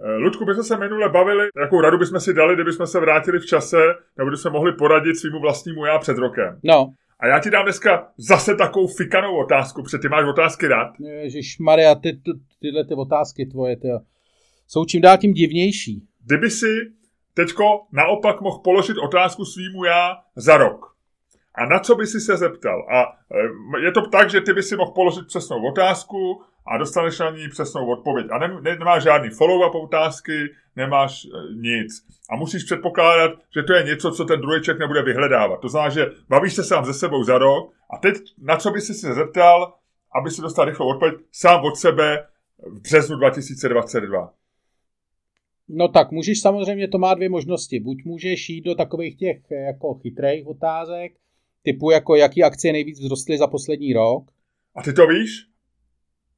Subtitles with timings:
[0.00, 3.38] Eh, Ludku, my jsme se minule bavili, jakou radu bychom si dali, kdybychom se vrátili
[3.38, 3.76] v čase,
[4.18, 6.60] nebo bychom mohli poradit svýmu vlastnímu já před rokem.
[6.62, 6.92] No.
[7.20, 10.92] A já ti dám dneska zase takovou fikanou otázku, protože ty máš otázky rád.
[11.00, 13.88] Ježíš Maria, ty, ty, tyhle ty otázky tvoje, ty
[14.68, 16.02] jsou čím dál tím divnější.
[16.26, 16.76] Kdyby si
[17.34, 20.92] teďko naopak mohl položit otázku svýmu já za rok.
[21.54, 22.86] A na co by si se zeptal?
[22.90, 23.02] A
[23.78, 27.30] e, je to tak, že ty by si mohl položit přesnou otázku a dostaneš na
[27.30, 28.26] ní přesnou odpověď.
[28.30, 30.32] A ne, ne, nemáš žádný follow-up otázky,
[30.76, 31.92] nemáš e, nic.
[32.30, 35.60] A musíš předpokládat, že to je něco, co ten druhý člověk nebude vyhledávat.
[35.60, 38.80] To znamená, že bavíš se sám ze sebou za rok a teď na co by
[38.80, 39.74] si se zeptal,
[40.20, 42.26] aby si dostal rychlou odpověď sám od sebe
[42.66, 44.32] v březnu 2022.
[45.68, 47.80] No tak můžeš samozřejmě, to má dvě možnosti.
[47.80, 51.12] Buď můžeš jít do takových těch eh, jako chytrých otázek,
[51.62, 54.30] typu jako jaký akcie nejvíc vzrostly za poslední rok.
[54.76, 55.51] A ty to víš?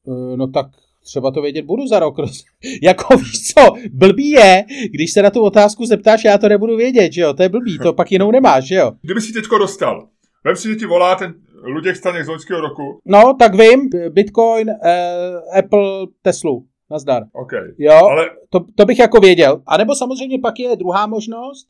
[0.08, 0.66] Eh, no tak
[1.04, 2.16] třeba to vědět budu za rok.
[2.82, 7.12] jako víš co, blbý je, když se na tu otázku zeptáš, já to nebudu vědět,
[7.12, 8.92] že jo, to je blbý, to pak jinou nemáš, že jo.
[9.02, 10.08] Kdyby si teďko dostal,
[10.44, 11.34] vem si, že ti volá ten
[11.66, 13.00] Luděk Staněk z loňského roku.
[13.04, 16.66] No, tak vím, Bitcoin, uh, Apple, Teslu.
[16.90, 17.22] Nazdar.
[17.32, 17.68] Okay.
[17.78, 18.30] Jo, ale...
[18.50, 19.62] to, to bych jako věděl.
[19.66, 21.68] A nebo samozřejmě pak je druhá možnost,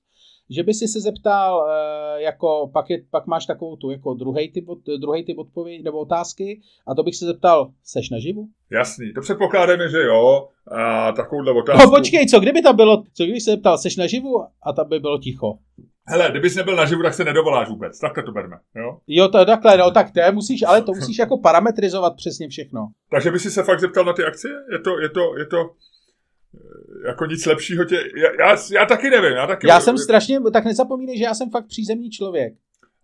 [0.51, 4.53] že by si se zeptal, eh, jako pak, je, pak máš takovou tu jako druhý
[4.53, 4.65] typ,
[5.01, 8.49] druhý typ odpověď nebo otázky a to bych se zeptal, seš naživu?
[8.71, 11.91] Jasný, to předpokládáme, že jo, a takovouhle otázku.
[11.91, 15.01] No počkej, co kdyby tam bylo, co kdyby se zeptal, seš naživu a tam by
[15.01, 15.59] bylo ticho.
[16.07, 17.99] Hele, kdybys nebyl naživu, tak se nedovoláš vůbec.
[17.99, 18.99] Takhle to berme, jo?
[19.07, 22.49] Jo, to je takhle, no, tak to je, musíš, ale to musíš jako parametrizovat přesně
[22.49, 22.89] všechno.
[23.11, 24.55] Takže by si se fakt zeptal na ty akcie?
[24.73, 25.71] Je to, je to, je to,
[27.07, 28.11] jako nic lepšího tě...
[28.17, 29.33] Já, já, já taky nevím.
[29.33, 32.55] Já, taky já jsem strašně, tak nezapomínej, že já jsem fakt přízemní člověk.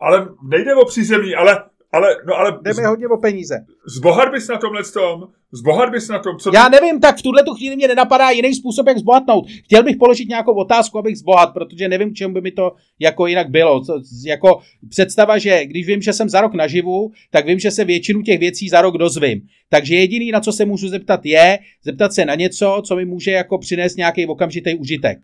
[0.00, 2.58] Ale nejde o přízemní, ale ale, no ale...
[2.62, 3.54] Jde mi hodně o peníze.
[3.86, 5.28] Zbohat bys na tomhle tom?
[5.52, 6.38] Zbohat bys na tom?
[6.38, 9.48] Co Já nevím, tak v tuhle tu chvíli mě nenapadá jiný způsob, jak zbohatnout.
[9.64, 13.50] Chtěl bych položit nějakou otázku, abych zbohat, protože nevím, čemu by mi to jako jinak
[13.50, 13.84] bylo.
[13.84, 17.84] Co, jako představa, že když vím, že jsem za rok naživu, tak vím, že se
[17.84, 19.40] většinu těch věcí za rok dozvím.
[19.68, 23.30] Takže jediný, na co se můžu zeptat, je zeptat se na něco, co mi může
[23.30, 25.18] jako přinést nějaký okamžitý užitek.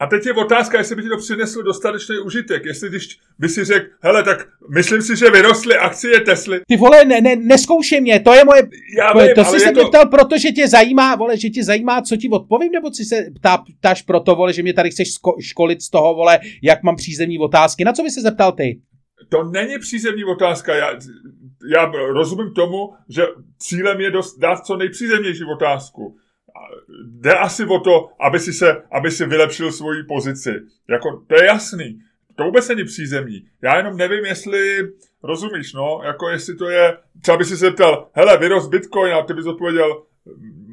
[0.00, 2.64] A teď je otázka, jestli by ti to přineslo dostatečný užitek.
[2.64, 6.60] Jestli když by si řekl, hele, tak myslím si, že vyrostly akcie Tesly.
[6.68, 8.62] Ty vole, ne, ne, neskoušej mě, to je moje...
[8.98, 9.88] Já vím, to jsi se to...
[9.88, 13.64] ptal, protože tě zajímá, vole, že tě zajímá, co ti odpovím, nebo si se ptá,
[13.78, 15.08] ptáš proto, vole, že mě tady chceš
[15.40, 17.84] školit z toho, vole, jak mám přízemní otázky.
[17.84, 18.80] Na co by se zeptal ty?
[19.28, 20.74] To není přízemní otázka.
[20.74, 20.90] Já,
[21.72, 23.22] já rozumím tomu, že
[23.58, 26.16] cílem je dost, dát co nejpřízemnější otázku
[27.04, 30.50] jde asi o to, aby si, se, aby si vylepšil svoji pozici.
[30.88, 31.98] Jako, to je jasný.
[32.34, 33.46] To vůbec není přízemní.
[33.62, 34.78] Já jenom nevím, jestli,
[35.22, 39.22] rozumíš, no, jako jestli to je, třeba by si se ptal, hele, vyrost Bitcoin a
[39.22, 40.02] ty bys odpověděl,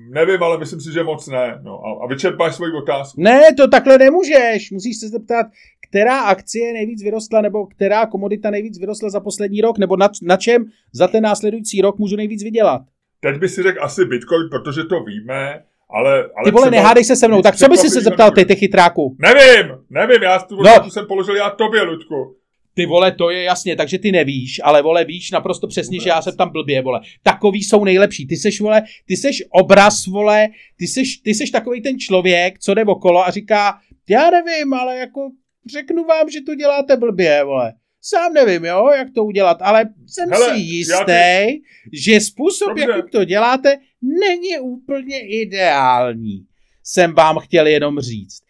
[0.09, 1.59] nevím, ale myslím si, že moc ne.
[1.63, 3.21] No, a, a vyčerpáš svoji otázku.
[3.21, 4.71] Ne, to takhle nemůžeš.
[4.71, 5.45] Musíš se zeptat,
[5.89, 10.37] která akcie nejvíc vyrostla, nebo která komodita nejvíc vyrostla za poslední rok, nebo na, na
[10.37, 12.81] čem za ten následující rok můžu nejvíc vydělat.
[13.19, 17.03] Teď by si řekl asi Bitcoin, protože to víme, ale, ale ty vole, třeba, nehádej
[17.03, 19.15] se se mnou, tak co by si se zeptal ty, ty chytráku?
[19.19, 20.91] Nevím, nevím, já tu no.
[20.91, 22.35] jsem položil já tobě, Ludku.
[22.75, 26.21] Ty vole, to je jasně, takže ty nevíš, ale vole, víš naprosto přesně, že já
[26.21, 27.01] se tam blbě, vole.
[27.23, 28.27] Takový jsou nejlepší.
[28.27, 32.73] Ty seš, vole, ty seš obraz, vole, ty seš, ty seš takový ten člověk, co
[32.73, 33.77] jde okolo a říká,
[34.09, 35.29] já nevím, ale jako
[35.71, 37.73] řeknu vám, že to děláte blbě, vole.
[38.01, 41.61] Sám nevím, jo, jak to udělat, ale jsem Hele, si jistý, ty...
[41.93, 42.83] že způsob, Dobře.
[42.83, 46.45] jakým to děláte, není úplně ideální.
[46.83, 48.43] Jsem vám chtěl jenom říct.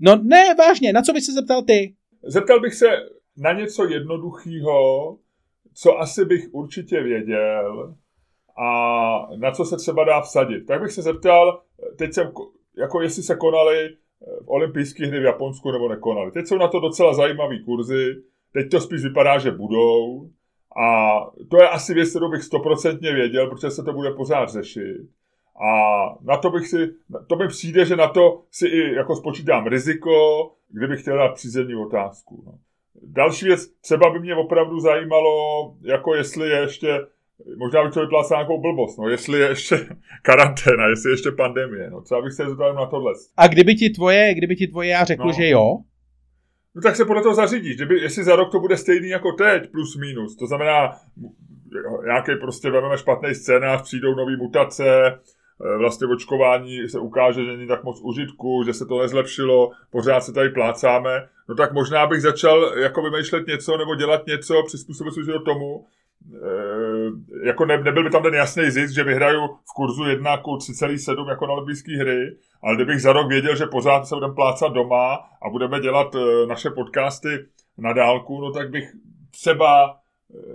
[0.00, 1.94] No ne, vážně, na co bys se zeptal ty?
[2.22, 2.86] Zeptal bych se
[3.36, 5.16] na něco jednoduchého,
[5.74, 7.94] co asi bych určitě věděl
[8.58, 8.66] a
[9.36, 10.66] na co se třeba dá vsadit.
[10.66, 11.62] Tak bych se zeptal,
[11.98, 12.32] teď jsem,
[12.78, 13.96] jako jestli se konaly
[14.46, 16.30] olympijské hry v Japonsku nebo nekonaly.
[16.30, 18.14] Teď jsou na to docela zajímavé kurzy,
[18.52, 20.30] Teď to spíš vypadá, že budou.
[20.76, 21.20] A
[21.50, 24.96] to je asi věc, kterou bych stoprocentně věděl, protože se to bude pořád řešit.
[25.60, 26.90] A na to bych si,
[27.26, 30.12] to mi přijde, že na to si i jako spočítám riziko,
[30.68, 32.42] kdybych chtěl dát přízemní otázku.
[32.46, 32.52] No.
[33.02, 35.30] Další věc, třeba by mě opravdu zajímalo,
[35.82, 37.00] jako jestli je ještě,
[37.56, 39.76] možná bych to vyplácal nějakou blbost, no, jestli je ještě
[40.22, 43.12] karanténa, jestli je ještě pandemie, no, třeba bych se zeptal na tohle.
[43.36, 45.32] A kdyby ti tvoje, kdyby ti tvoje já řekl, no.
[45.32, 45.78] že jo?
[46.74, 47.76] No tak se podle toho zařídíš.
[47.76, 50.36] Kdyby, jestli za rok to bude stejný jako teď, plus minus.
[50.36, 50.90] To znamená,
[52.04, 57.68] nějaký prostě vezmeme špatný scénář, přijdou nové mutace, eh, vlastně očkování se ukáže, že není
[57.68, 62.22] tak moc užitku, že se to nezlepšilo, pořád se tady plácáme, no tak možná bych
[62.22, 65.86] začal jako vymýšlet něco nebo dělat něco, přizpůsobit se tomu,
[67.44, 71.28] jako ne, nebyl by tam ten jasný zisk, že vyhraju v kurzu 1 ku 3,7
[71.28, 75.14] jako na olympijské hry, ale kdybych za rok věděl, že pořád se budeme plácat doma
[75.42, 77.28] a budeme dělat e, naše podcasty
[77.78, 78.84] na dálku, no tak bych
[79.30, 79.96] třeba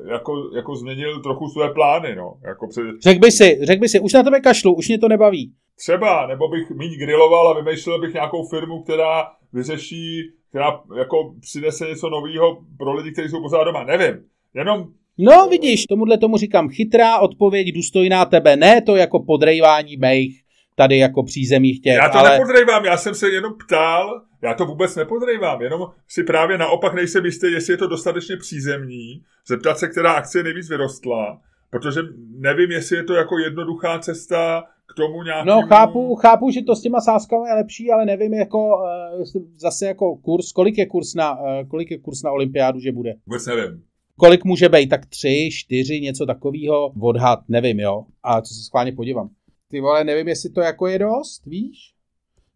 [0.07, 2.33] e, jako, jako změnil trochu své plány, no.
[2.47, 2.83] Jako před...
[3.01, 5.53] Řekl by si, řekl by si, už na tebe kašlu, už mě to nebaví.
[5.77, 11.87] Třeba, nebo bych méně griloval a vymýšlel bych nějakou firmu, která vyřeší, která jako přinese
[11.87, 13.83] něco nového pro lidi, kteří jsou pořád doma.
[13.83, 14.25] Nevím.
[14.53, 20.41] Jenom No vidíš, tomuhle tomu říkám chytrá odpověď, důstojná tebe, ne to jako podrejvání mých
[20.75, 21.95] tady jako přízemích těch.
[21.95, 22.31] Já to ale...
[22.31, 27.25] nepodrejvám, já jsem se jenom ptal, já to vůbec nepodrejvám, jenom si právě naopak nejsem
[27.25, 32.01] jistý, jestli je to dostatečně přízemní, zeptat se, která akcie nejvíc vyrostla, protože
[32.37, 35.61] nevím, jestli je to jako jednoduchá cesta k tomu nějakému...
[35.61, 39.85] No chápu, chápu, že to s těma sázkami je lepší, ale nevím jako uh, zase
[39.85, 43.13] jako kurz, kolik je kurz na, uh, kolik je kurz na olympiádu, že bude.
[43.25, 43.83] Vůbec nevím.
[44.19, 44.89] Kolik může být?
[44.89, 46.91] Tak tři, čtyři, něco takového.
[47.01, 48.05] Odhad, nevím, jo.
[48.23, 49.29] A co se schválně podívám.
[49.67, 51.93] Ty vole, nevím, jestli to jako je dost, víš?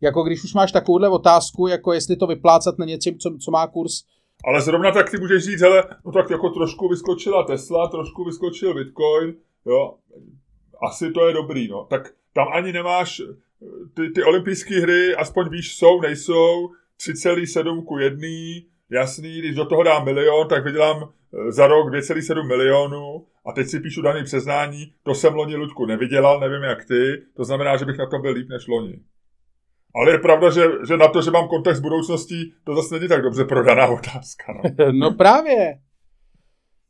[0.01, 3.67] Jako když už máš takovouhle otázku, jako jestli to vyplácat na něčem, co, co má
[3.67, 4.03] kurz
[4.43, 8.73] ale zrovna tak si můžeš říct, hele, no tak jako trošku vyskočila Tesla, trošku vyskočil
[8.73, 9.35] Bitcoin,
[9.65, 9.95] jo,
[10.87, 11.87] asi to je dobrý, no.
[11.89, 13.21] Tak tam ani nemáš,
[13.93, 16.69] ty, ty olympijské hry, aspoň víš, jsou, nejsou,
[16.99, 18.27] 3,7 ku 1,
[18.91, 23.67] jasný, když do toho dám milion, tak vydělám eh, za rok 2,7 milionů a teď
[23.67, 27.85] si píšu daný přeznání, to jsem loni, Luďku, nevydělal, nevím jak ty, to znamená, že
[27.85, 28.99] bych na tom byl líp než loni.
[29.95, 33.07] Ale je pravda, že, že na to, že mám kontakt s budoucností, to zase není
[33.07, 34.53] tak dobře prodaná otázka.
[34.53, 35.79] No, no právě.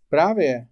[0.10, 0.66] Právě.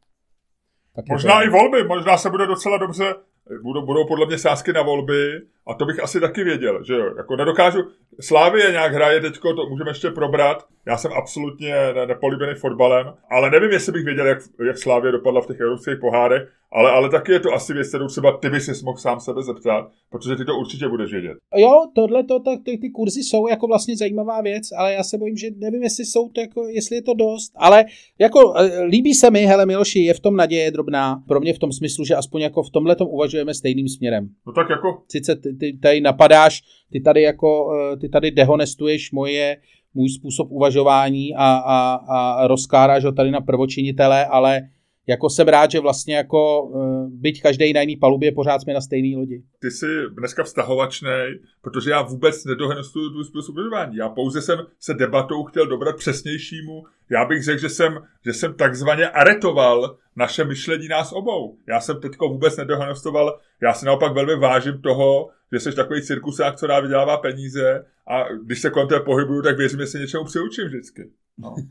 [0.96, 3.16] Tak možná i volby, možná se bude docela dobře,
[3.64, 7.14] budou, budou podle mě sázky na volby a to bych asi taky věděl, že jo,
[7.18, 7.80] jako nedokážu,
[8.20, 13.50] Slávie nějak hraje teďko, to můžeme ještě probrat, já jsem absolutně ne, nepolíbený fotbalem, ale
[13.50, 17.32] nevím, jestli bych věděl, jak, jak Slávě dopadla v těch evropských pohárech, ale, ale taky
[17.32, 20.46] je to asi věc, kterou třeba ty bys si mohl sám sebe zeptat, protože ty
[20.46, 21.38] to určitě budeš vědět.
[21.56, 25.18] Jo, tohle, to, tak, ty, ty kurzy jsou jako vlastně zajímavá věc, ale já se
[25.18, 27.86] bojím, že nevím, jestli jsou to jako, jestli je to dost, ale
[28.20, 31.60] jako e, líbí se mi, hele Miloši, je v tom naděje drobná, pro mě v
[31.60, 34.30] tom smyslu, že aspoň jako v tomhle tom uvažujeme stejným směrem.
[34.48, 35.04] No tak jako.
[35.12, 39.58] Sice ty, ty tady napadáš, ty tady jako, e, ty tady dehonestuješ moje,
[39.94, 44.62] můj způsob uvažování a, a, a rozkáráš ho tady na prvočinitele, ale
[45.08, 48.82] jako jsem rád, že vlastně jako uh, byť každý na jiný palubě, pořád jsme na
[48.82, 49.44] stejné lodi.
[49.60, 49.86] Ty jsi
[50.20, 53.96] dneska vztahovačnej, protože já vůbec nedohnestuju tvůj způsob uvažování.
[53.96, 56.84] Já pouze jsem se debatou chtěl dobrat přesnějšímu.
[57.10, 61.58] Já bych řekl, že jsem, že jsem takzvaně aretoval naše myšlení nás obou.
[61.68, 63.40] Já jsem teďko vůbec nedohnestoval.
[63.62, 68.34] Já si naopak velmi vážím toho, že jsi takový cirkusák, co dá vydělává peníze a
[68.46, 71.12] když se kolem toho pohybuju, tak věřím, že se něčemu přiučím vždycky.
[71.38, 71.56] No.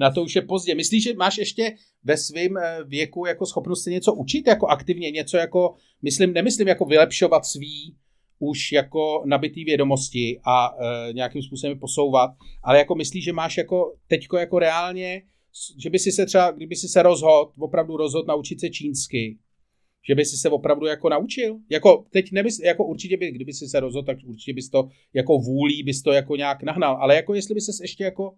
[0.00, 0.74] na to už je pozdě.
[0.74, 1.74] Myslíš, že máš ještě
[2.04, 6.68] ve svém eh, věku jako schopnost se něco učit jako aktivně, něco jako, myslím, nemyslím
[6.68, 7.96] jako vylepšovat svý
[8.38, 12.30] už jako nabitý vědomosti a e, nějakým způsobem posouvat,
[12.62, 15.22] ale jako myslíš, že máš jako teďko jako reálně,
[15.82, 19.38] že by si se třeba, kdyby si se rozhodl, opravdu rozhodl naučit se čínsky,
[20.08, 21.56] že by si se opravdu jako naučil?
[21.70, 25.38] Jako teď nemysl, jako určitě by, kdyby si se rozhodl, tak určitě bys to jako
[25.38, 28.34] vůlí, bys to jako nějak nahnal, ale jako jestli by se ještě jako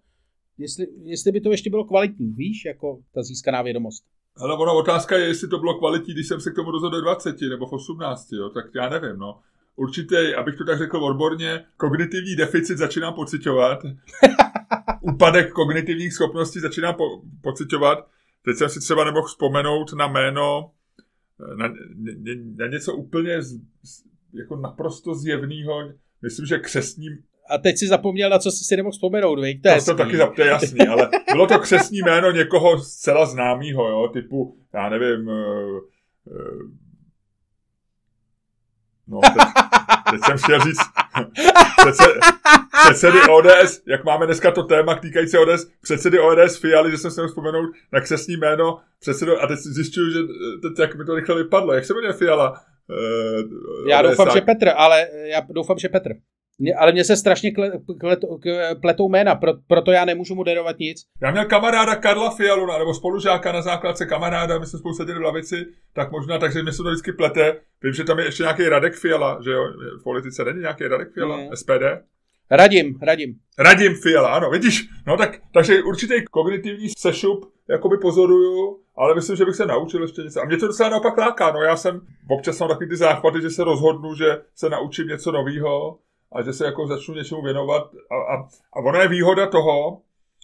[0.58, 4.04] jestli, jestli by to ještě bylo kvalitní, víš, jako ta získaná vědomost.
[4.36, 7.02] Ale ona otázka je, jestli to bylo kvalitní, když jsem se k tomu rozhodl do
[7.02, 9.40] 20 nebo v 18, jo, tak já nevím, no.
[9.76, 13.78] Určitě, abych to tak řekl odborně, kognitivní deficit začínám pocitovat.
[15.00, 17.98] Úpadek kognitivních schopností začínám po- pocitovat.
[18.44, 20.70] Teď jsem si třeba nemohl vzpomenout na jméno,
[21.56, 21.74] na, na,
[22.56, 23.60] na něco úplně z,
[24.34, 25.92] jako naprosto zjevného.
[26.22, 27.18] Myslím, že křesním
[27.50, 29.62] a teď si zapomněl, na co jsi si nemohl vzpomenout, veď?
[29.62, 33.88] To je to taky to je jasný, ale bylo to křesní jméno někoho zcela známého,
[33.88, 36.70] jo, typu, já nevím, uh, uh,
[39.10, 39.42] no, teď,
[40.10, 40.80] teď jsem chtěl říct,
[41.80, 42.04] přece,
[42.84, 47.26] předsedy ODS, jak máme dneska to téma týkající ODS, předsedy ODS Fialy, že jsem se
[47.26, 50.18] vzpomenout na křesní jméno předsedu, a teď zjišťuju, že
[50.62, 52.50] teď jak mi to rychle vypadlo, jak se jmenuje Fiala?
[52.50, 54.34] Uh, já ODS, doufám, tak.
[54.34, 56.10] že Petr, ale já doufám, že Petr.
[56.60, 60.78] Mě, ale mě se strašně kle, kle, kle, pletou jména, pro, proto já nemůžu moderovat
[60.78, 61.02] nic.
[61.22, 65.22] Já měl kamaráda Karla Fialu, nebo spolužáka na základce kamaráda, my jsme spolu seděli v
[65.22, 67.60] lavici, tak možná, takže mi se to vždycky plete.
[67.82, 69.64] Vím, že tam je ještě nějaký Radek Fiala, že jo,
[70.00, 71.48] v politice není nějaký Radek Fiala, mm.
[71.54, 71.82] SPD?
[72.50, 73.34] Radím, radím.
[73.58, 79.44] Radím Fiala, ano, vidíš, no tak, takže určitý kognitivní sešup, jakoby pozoruju, ale myslím, že
[79.44, 80.40] bych se naučil ještě něco.
[80.40, 83.50] A mě to docela naopak láká, no já jsem, občas mám takový ty záchvaty, že
[83.50, 85.98] se rozhodnu, že se naučím něco nového,
[86.32, 87.90] a že se jako začnu něčemu věnovat.
[88.10, 90.02] A, a, a ona je výhoda toho,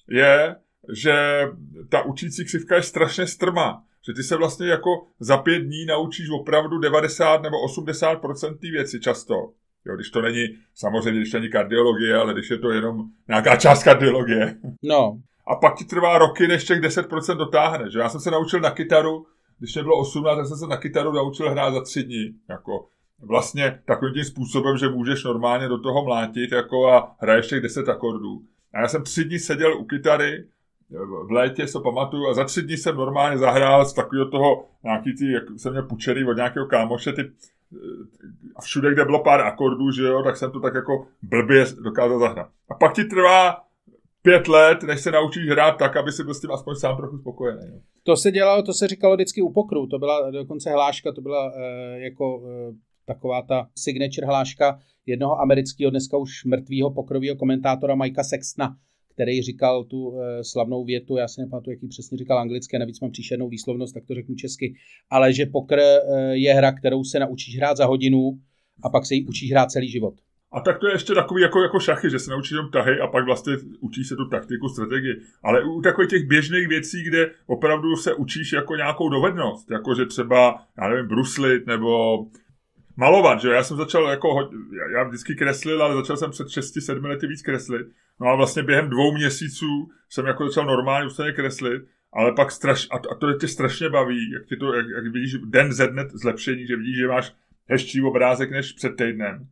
[0.08, 0.56] je,
[0.92, 1.42] že
[1.88, 3.82] ta učící křivka je strašně strmá.
[4.06, 4.90] Že ty se vlastně jako
[5.20, 9.34] za pět dní naučíš opravdu 90 nebo 80% té věci často.
[9.86, 13.56] Jo, když to není, samozřejmě, když to není kardiologie, ale když je to jenom nějaká
[13.56, 14.56] část kardiologie.
[14.82, 15.18] No.
[15.46, 17.90] A pak ti trvá roky, než těch 10% dotáhne.
[17.90, 17.98] Že?
[17.98, 19.26] Já jsem se naučil na kytaru,
[19.58, 22.34] když mě bylo 18, tak jsem se na kytaru naučil hrát za tři dny.
[22.50, 22.88] Jako
[23.22, 27.88] vlastně takovým tím způsobem, že můžeš normálně do toho mlátit jako a hraješ těch 10
[27.88, 28.42] akordů.
[28.72, 30.44] A já jsem tři dny seděl u kytary,
[31.26, 35.16] v létě se pamatuju a za tři dny jsem normálně zahrál z takového toho, nějaký
[35.16, 37.22] ty, jak jsem měl pučený od nějakého kámoše, ty,
[38.56, 42.18] a všude, kde bylo pár akordů, že jo, tak jsem to tak jako blbě dokázal
[42.18, 42.48] zahrát.
[42.70, 43.56] A pak ti trvá
[44.22, 47.18] pět let, než se naučíš hrát tak, aby si byl s tím aspoň sám trochu
[47.18, 47.60] spokojený.
[47.72, 47.78] Jo.
[48.02, 51.52] To se dělalo, to se říkalo vždycky u pokru, to byla dokonce hláška, to byla
[51.56, 52.72] e, jako e,
[53.06, 58.76] taková ta signature hláška jednoho amerického, dneska už mrtvého pokrového komentátora Mikea Sextna,
[59.14, 63.10] který říkal tu e, slavnou větu, já si nepamatuju, jaký přesně říkal anglicky, navíc mám
[63.10, 64.74] příšernou výslovnost, tak to řeknu česky,
[65.10, 66.02] ale že pokr e,
[66.36, 68.38] je hra, kterou se naučíš hrát za hodinu
[68.82, 70.14] a pak se ji učíš hrát celý život.
[70.52, 73.06] A tak to je ještě takový jako, jako šachy, že se naučíš jenom tahy a
[73.06, 75.14] pak vlastně učíš se tu taktiku, strategii.
[75.42, 80.06] Ale u takových těch běžných věcí, kde opravdu se učíš jako nějakou dovednost, jako že
[80.06, 82.18] třeba, já nevím, bruslit nebo
[82.96, 84.50] malovat, že já jsem začal jako,
[84.92, 87.86] já vždycky kreslil, ale začal jsem před 6-7 lety víc kreslit.
[88.20, 92.88] No a vlastně během dvou měsíců jsem jako začal normálně úplně kreslit, ale pak straš,
[92.90, 95.86] a to, a to tě strašně baví, jak, ti to, jak, jak vidíš den ze
[95.86, 97.32] dne zlepšení, že vidíš, že máš
[97.68, 99.48] hezčí obrázek než před týdnem.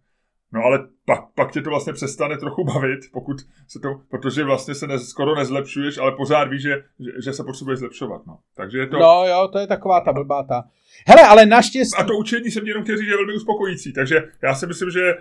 [0.54, 3.36] No ale pak, pak tě to vlastně přestane trochu bavit, pokud
[3.68, 7.44] se to, protože vlastně se ne, skoro nezlepšuješ, ale pořád víš, že, že, že se
[7.44, 8.26] potřebuješ zlepšovat.
[8.26, 8.38] No.
[8.56, 8.98] Takže je to...
[8.98, 10.64] No jo, to je taková ta blbá ta.
[11.06, 11.96] Hele, ale naštěstí...
[11.98, 14.90] A to učení jsem jenom chtěl říct, že je velmi uspokojící, takže já si myslím,
[14.90, 15.14] že,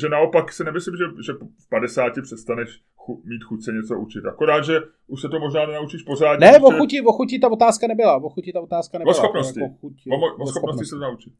[0.00, 4.26] že naopak si nemyslím, že, že v 50 přestaneš chu, mít chuť se něco učit.
[4.26, 6.46] Akorát, že už se to možná nenaučíš pořádně.
[6.46, 8.16] Ne, o chuti, o chuti ta otázka nebyla.
[8.16, 9.10] O chuti ta otázka nebyla.
[9.10, 9.60] O schopnosti.
[9.60, 11.32] Jako chuti, o, mo, o, o schopnosti se naučit.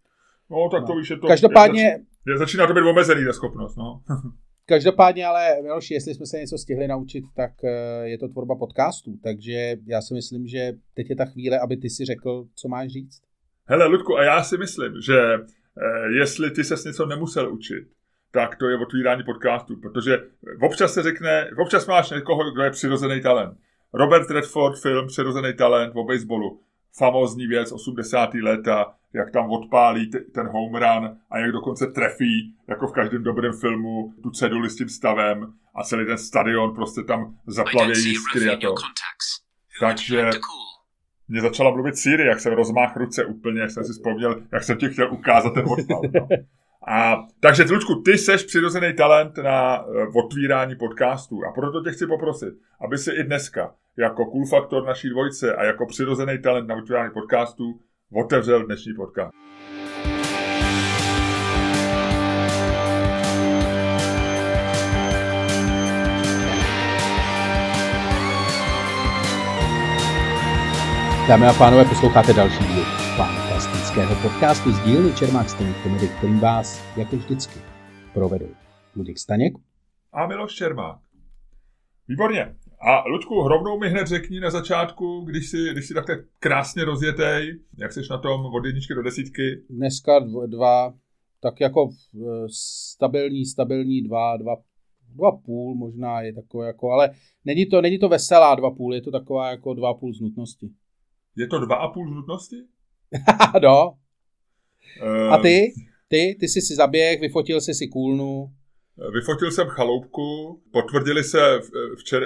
[0.51, 0.87] No, tak no.
[0.87, 1.27] to víš, je to...
[1.27, 1.83] Každopádně...
[1.83, 4.03] Je, je, začíná to být omezený ta schopnost, no.
[4.67, 9.19] Každopádně ale, Miloši, jestli jsme se něco stihli naučit, tak eh, je to tvorba podcastů,
[9.23, 12.89] takže já si myslím, že teď je ta chvíle, aby ty si řekl, co máš
[12.89, 13.21] říct.
[13.65, 17.85] Hele, Ludku, a já si myslím, že eh, jestli ty ses něco nemusel učit,
[18.31, 20.19] tak to je otvírání podcastu, protože
[20.63, 23.59] občas se řekne, občas máš někoho, kdo je přirozený talent.
[23.95, 26.61] Robert Redford film Přirozený talent o baseballu
[26.97, 28.35] famózní věc 80.
[28.35, 33.53] léta, jak tam odpálí ten home run a jak dokonce trefí, jako v každém dobrém
[33.61, 38.57] filmu, tu ceduli s tím stavem a celý ten stadion prostě tam zaplavějí jiskry a
[38.57, 38.75] to.
[39.81, 40.31] Takže
[41.29, 44.79] mě začala mluvit Siri, jak jsem rozmáh ruce úplně, jak jsem si vzpomněl, jak jsem
[44.79, 46.03] ti chtěl ukázat ten odpal.
[46.15, 46.29] No.
[46.91, 52.07] A, takže, Tlučku, ty seš přirozený talent na uh, otvírání podcastů a proto tě chci
[52.07, 56.75] poprosit, aby si i dneska jako cool faktor naší dvojce a jako přirozený talent na
[56.75, 57.81] otvírání podcastů
[58.13, 59.33] otevřel dnešní podcast.
[71.29, 72.98] Dámy a pánové, posloucháte další díl
[73.99, 77.61] fantastického podcastu z dílny Čermák Staněk Komedy, kterým vás, jako vždycky,
[78.15, 78.49] provedou
[78.97, 79.53] Luděk Staněk
[80.13, 81.01] a Miloš Čermák.
[82.09, 82.57] Výborně.
[82.81, 87.61] A Luďku, rovnou mi hned řekni na začátku, když si, když si takhle krásně rozjetej,
[87.79, 89.43] jak jsi na tom od jedničky do desítky?
[89.71, 90.95] Dneska dva,
[91.41, 92.47] tak jako eh,
[92.95, 94.57] stabilní, stabilní dva, dva,
[95.15, 97.11] dva půl možná je takové jako, ale
[97.45, 100.71] není to, není to veselá dva půl, je to taková jako dva půl z nutnosti.
[101.37, 102.57] Je to dva a půl z nutnosti?
[103.63, 103.95] no.
[105.31, 105.73] A ty?
[106.09, 106.37] Ty?
[106.41, 108.51] Ty jsi si zaběh, vyfotil jsi si kůlnu.
[109.15, 111.61] Vyfotil jsem chaloupku, potvrdili se
[111.99, 112.23] včer,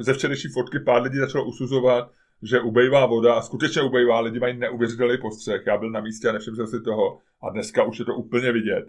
[0.00, 2.10] ze včerejší fotky, pár lidí začalo usuzovat,
[2.42, 5.62] že ubejvá voda a skutečně ubejvá, lidi mají neuvěřitelný postřeh.
[5.66, 8.52] Já byl na místě a nevšiml jsem si toho a dneska už je to úplně
[8.52, 8.84] vidět.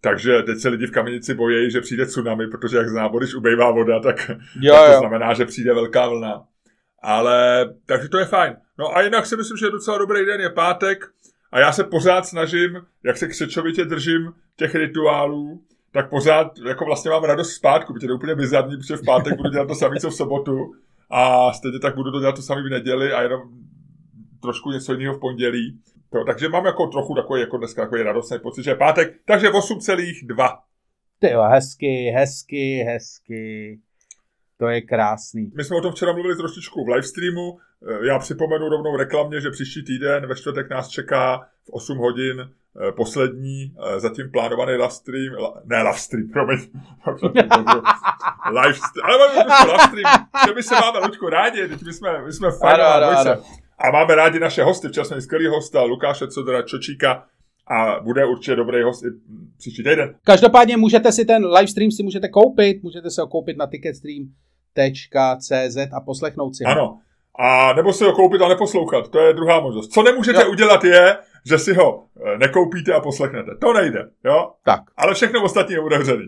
[0.00, 3.70] Takže teď se lidi v kamenici bojí, že přijde tsunami, protože jak zná, když ubejvá
[3.70, 4.98] voda, tak, jo, tak to jo.
[4.98, 6.46] znamená, že přijde velká vlna.
[7.02, 8.56] Ale, takže to je fajn.
[8.78, 11.04] No a jinak si myslím, že je docela dobrý den, je pátek
[11.52, 12.70] a já se pořád snažím,
[13.04, 15.62] jak se křečovitě držím těch rituálů,
[15.92, 19.36] tak pořád jako vlastně mám radost zpátku, protože to je úplně bizarní, protože v pátek
[19.36, 20.74] budu dělat to samé, co v sobotu
[21.10, 23.40] a stejně tak budu to dělat to samé v neděli a jenom
[24.42, 25.80] trošku něco jiného v pondělí.
[26.10, 29.50] To, takže mám jako trochu takový, jako dneska takový radostný pocit, že je pátek, takže
[29.50, 30.58] 8,2.
[31.18, 33.78] Ty jo, hezky, hezky, hezky.
[34.58, 35.50] To je krásný.
[35.56, 37.58] My jsme o tom včera mluvili trošičku v livestreamu.
[38.06, 42.92] Já připomenu rovnou reklamně, že příští týden ve čtvrtek nás čeká v 8 hodin eh,
[42.92, 45.32] poslední eh, zatím plánovaný live stream,
[45.64, 46.58] ne live stream, promiň,
[48.50, 52.24] live stream, ale máme live stream, že my se máme, Luďku, rádi, teď my jsme,
[52.24, 52.80] my jsme fajn,
[53.78, 57.26] a máme rádi naše hosty, včas jsme skvělý hosta, Lukáše Codora, Čočíka,
[57.66, 59.08] a bude určitě dobrý host i
[59.58, 60.14] příští týden.
[60.24, 63.66] Každopádně můžete si ten live stream si můžete koupit, můžete se ho koupit na
[64.74, 66.70] ticketstream.cz a poslechnout si ho.
[66.70, 66.98] Ano,
[67.40, 69.88] a nebo si ho koupit a neposlouchat, to je druhá možnost.
[69.88, 70.50] Co nemůžete jo.
[70.50, 73.50] udělat je, že si ho eh, nekoupíte a poslechnete.
[73.60, 74.52] To nejde, jo?
[74.64, 74.80] Tak.
[74.96, 76.24] Ale všechno ostatní je udevřený.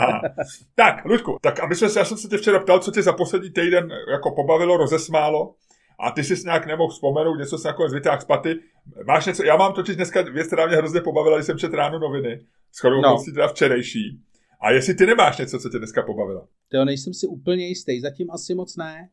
[0.74, 3.12] tak, Ludku, tak aby jsme se, já jsem se tě včera ptal, co tě za
[3.12, 5.54] poslední týden jako pobavilo, rozesmálo
[6.00, 8.54] a ty jsi nějak nemohl vzpomenout, něco se nakonec vytáhl z paty.
[9.06, 11.98] Máš něco, já mám totiž dneska věc, která mě hrozně pobavila, když jsem četl ráno
[11.98, 12.40] noviny,
[12.80, 13.16] shodou no.
[13.34, 14.20] teda včerejší.
[14.60, 16.48] A jestli ty nemáš něco, co tě dneska pobavilo?
[16.68, 19.08] To nejsem si úplně jistý, zatím asi moc ne.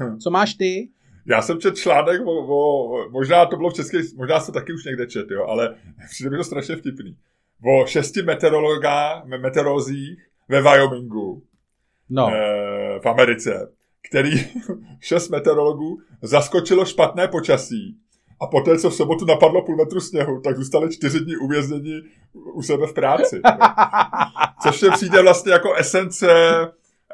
[0.00, 0.18] Hm.
[0.18, 0.88] Co máš ty?
[1.26, 4.84] Já jsem četl článek o, o, možná to bylo v české, možná se taky už
[4.84, 5.76] někde čet, jo, ale
[6.10, 7.16] přijde mi to strašně vtipný.
[7.64, 11.42] O šesti meteorologách, meteorolozích ve Wyomingu
[12.10, 12.30] no.
[12.34, 13.72] e, v Americe,
[14.08, 14.30] který
[15.00, 17.98] šest meteorologů zaskočilo špatné počasí
[18.44, 22.62] a poté, co v sobotu napadlo půl metru sněhu, tak zůstali čtyři dny uvězněni u
[22.62, 23.40] sebe v práci.
[24.62, 26.28] Což je přijde vlastně jako esence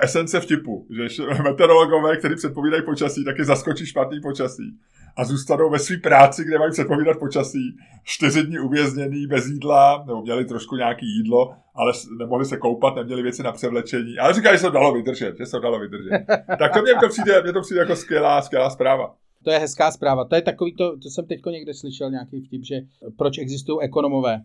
[0.02, 4.78] esence vtipu, že meteorologové, kteří předpovídají počasí, taky zaskočí špatný počasí
[5.16, 10.22] a zůstanou ve své práci, kde mají předpovídat počasí, čtyři dny uvězněný bez jídla, nebo
[10.22, 14.58] měli trošku nějaký jídlo, ale nemohli se koupat, neměli věci na převlečení, ale říkají, že
[14.58, 16.24] se to dalo vydržet, že se to dalo vydržet.
[16.58, 19.14] tak to mě to přijde, mě to přijde jako skvělá, skvělá zpráva.
[19.44, 20.24] To je hezká zpráva.
[20.24, 22.80] To je takový, to, to jsem teď někde slyšel nějaký vtip, že
[23.18, 24.44] proč existují ekonomové,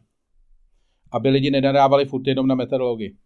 [1.12, 3.18] aby lidi nenadávali furt jenom na meteorologii.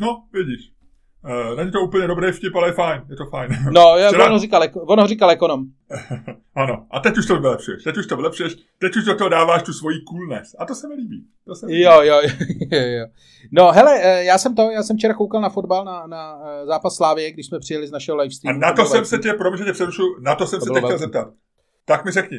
[0.00, 0.79] No, vidíš.
[1.24, 3.50] Uh, není to úplně dobrý vtip, ale je fajn, je to fajn.
[3.70, 4.26] No, já, Včera...
[4.26, 5.64] ono, říkal, ono říkal ekonom.
[6.54, 9.62] ano, a teď už to vylepšuješ, teď už to vylepšuješ, teď už do toho dáváš
[9.62, 10.56] tu svoji coolness.
[10.58, 11.24] A to se mi líbí.
[11.46, 11.82] To se mi líbí.
[11.82, 12.20] Jo, jo,
[12.72, 13.06] jo, jo.
[13.52, 16.66] No, hele, eh, já jsem to, já jsem včera koukal na fotbal, na, na eh,
[16.66, 18.58] zápas Slávě, když jsme přijeli z našeho livestreamu.
[18.58, 20.66] A na to, to jsem se tě, promiň, že tě přerušu, na to jsem to
[20.66, 21.28] se tě chtěl zeptat.
[21.84, 22.38] Tak mi řekni,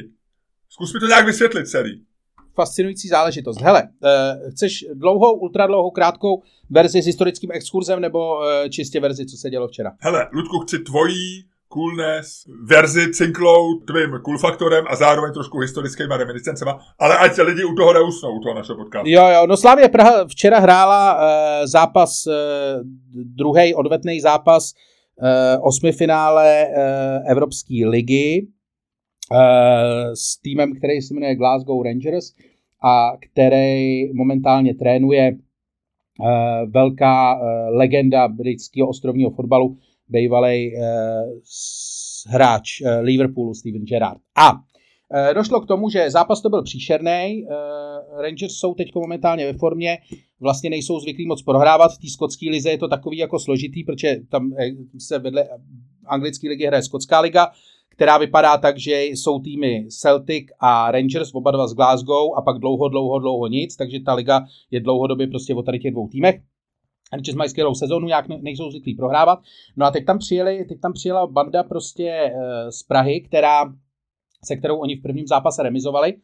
[0.68, 2.04] zkus mi to nějak vysvětlit celý
[2.54, 3.60] fascinující záležitost.
[3.60, 9.36] Hele, uh, chceš dlouhou, ultradlouhou, krátkou verzi s historickým exkurzem nebo uh, čistě verzi, co
[9.36, 9.92] se dělo včera?
[10.00, 16.78] Hele, Ludku, chci tvojí coolness, verzi cinklou, tvým cool faktorem a zároveň trošku historickými reminiscencema,
[16.98, 19.08] ale ať se lidi u toho neusnou, u toho našeho podcastu.
[19.08, 21.20] Jo, jo, no Slavě Praha včera hrála uh,
[21.66, 22.34] zápas, uh,
[23.14, 28.61] druhý odvetný zápas uh, osmifinále uh, Evropské ligy Eh,
[30.14, 32.32] s týmem, který se jmenuje Glasgow Rangers
[32.84, 36.28] a který momentálně trénuje uh,
[36.70, 37.40] velká uh,
[37.76, 39.76] legenda britského ostrovního fotbalu,
[40.08, 40.72] bývalý
[42.26, 42.68] hráč
[43.00, 44.20] Liverpoolu Steven Gerrard.
[44.36, 44.52] A
[45.34, 47.46] došlo k tomu, že zápas to byl příšerný.
[48.22, 49.98] Rangers jsou teď momentálně ve formě,
[50.40, 51.92] vlastně nejsou zvyklí moc prohrávat.
[51.92, 54.50] V té skotské lize je to takový jako složitý, protože tam
[54.98, 55.48] se vedle
[56.06, 57.50] anglické ligy hraje skotská liga,
[58.02, 62.58] která vypadá tak, že jsou týmy Celtic a Rangers, oba dva z Glasgow a pak
[62.58, 66.40] dlouho, dlouho, dlouho nic, takže ta liga je dlouhodobě prostě o tady těch dvou týmech.
[67.12, 69.38] Rangers mají skvělou sezónu, nějak nejsou zvyklí prohrávat.
[69.76, 73.72] No a teď tam, přijeli, teď tam přijela banda prostě uh, z Prahy, která,
[74.44, 76.14] se kterou oni v prvním zápase remizovali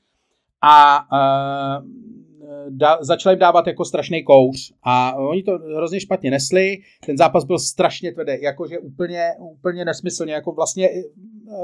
[0.63, 1.85] a uh,
[2.71, 7.59] da, začali dávat jako strašný kouř a oni to hrozně špatně nesli, ten zápas byl
[7.59, 10.89] strašně tvrdý, jakože úplně, úplně nesmyslně, jako vlastně,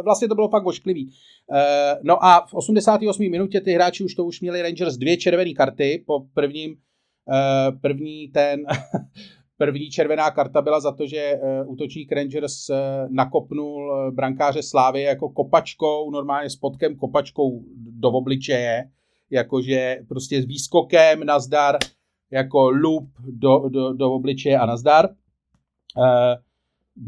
[0.05, 1.13] vlastně to bylo fakt ošklivý.
[1.55, 3.31] Eh, no a v 88.
[3.31, 6.77] minutě ty hráči už to už měli Rangers dvě červené karty po prvním,
[7.33, 8.67] eh, první ten
[9.57, 12.71] První červená karta byla za to, že útočník Rangers
[13.09, 18.85] nakopnul brankáře Slávy jako kopačkou, normálně s potkem kopačkou do obličeje
[19.31, 21.79] jakože prostě s výskokem nazdar,
[22.31, 25.09] jako loop do, do, do obličeje a nazdar.
[25.97, 26.05] Uh,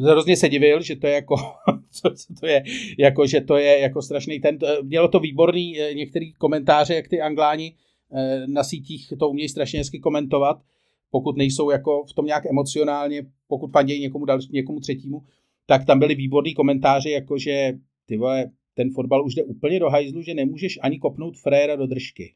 [0.01, 1.37] hrozně se divil, že to je jako,
[1.91, 2.65] co, co to je,
[2.99, 7.21] jako, že to je jako strašný ten, mělo to výborný eh, některý komentáře, jak ty
[7.21, 7.75] angláni
[8.09, 10.63] uh, na sítích to umějí strašně hezky komentovat,
[11.11, 15.23] pokud nejsou jako v tom nějak emocionálně, pokud pandějí někomu další, někomu třetímu,
[15.67, 17.73] tak tam byly výborný komentáře, jako že
[18.07, 21.87] ty vole, ten fotbal už jde úplně do hajzlu, že nemůžeš ani kopnout fréra do
[21.87, 22.35] držky.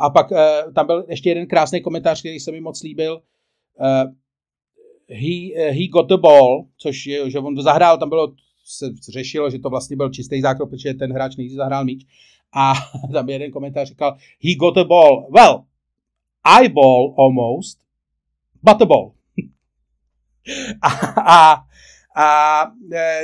[0.00, 0.26] A pak
[0.74, 3.22] tam byl ještě jeden krásný komentář, který se mi moc líbil.
[5.08, 8.32] He, uh, he got the ball, což je, že on zahrál, tam bylo,
[8.64, 12.06] se řešilo, že to vlastně byl čistý zákrok, protože ten hráč nejdřív zahrál míč.
[12.54, 12.72] A
[13.12, 15.30] tam jeden komentář říkal, he got the ball.
[15.30, 15.64] Well,
[16.44, 17.78] I ball almost,
[18.62, 19.12] but the ball.
[20.82, 20.88] a,
[21.20, 21.64] a
[22.16, 22.70] A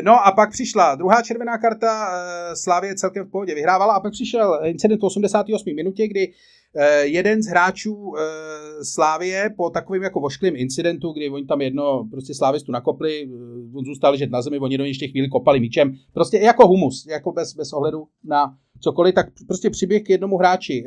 [0.04, 2.10] no a pak přišla druhá červená karta,
[2.54, 5.76] Slávě celkem v pohodě vyhrávala a pak přišel incident v 88.
[5.76, 6.59] minutě, kdy Eh,
[7.02, 12.34] jeden z hráčů eh, Slávie po takovým jako vošklým incidentu, kdy oni tam jedno prostě
[12.34, 16.38] slávistu nakopli, eh, on zůstal ležet na zemi, oni do ještě chvíli kopali míčem, prostě
[16.38, 20.84] jako humus, jako bez, bez ohledu na cokoliv, tak prostě přiběh k jednomu hráči,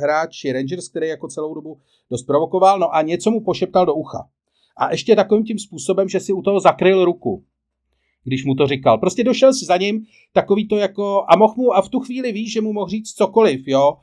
[0.00, 1.78] hráči Rangers, který jako celou dobu
[2.10, 4.28] dost provokoval, no a něco mu pošeptal do ucha.
[4.76, 7.44] A ještě takovým tím způsobem, že si u toho zakryl ruku
[8.24, 8.98] když mu to říkal.
[8.98, 12.32] Prostě došel si za ním, takový to jako, a mohl mu, a v tu chvíli
[12.32, 13.96] víš, že mu mohl říct cokoliv, jo,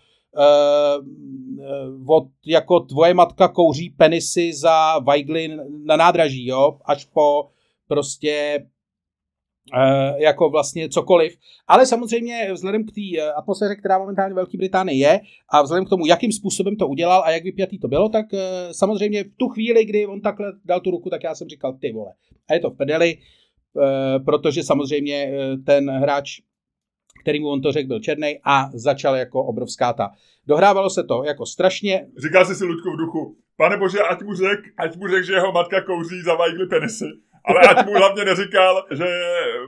[2.08, 7.50] od, jako tvoje matka kouří penisy za Weigly na nádraží, jo, až po
[7.88, 8.66] prostě
[9.76, 11.38] uh, jako vlastně cokoliv.
[11.68, 15.20] Ale samozřejmě vzhledem k té atmosféře, která momentálně v Velké Británii je
[15.50, 18.26] a vzhledem k tomu, jakým způsobem to udělal a jak vypjatý to bylo, tak
[18.72, 21.92] samozřejmě v tu chvíli, kdy on takhle dal tu ruku, tak já jsem říkal, ty
[21.92, 22.14] vole.
[22.50, 23.18] A je to v pedeli,
[24.26, 25.32] protože samozřejmě
[25.66, 26.40] ten hráč
[27.26, 30.12] který mu on to řekl, byl černý a začal jako obrovská ta.
[30.48, 32.08] Dohrávalo se to jako strašně.
[32.18, 35.34] Říkal jsi si Luďku v duchu, pane bože, ať mu řek, ať mu řek, že
[35.34, 37.06] jeho matka kouří za vajgly penisy.
[37.48, 39.06] Ale ať mu hlavně neříkal, že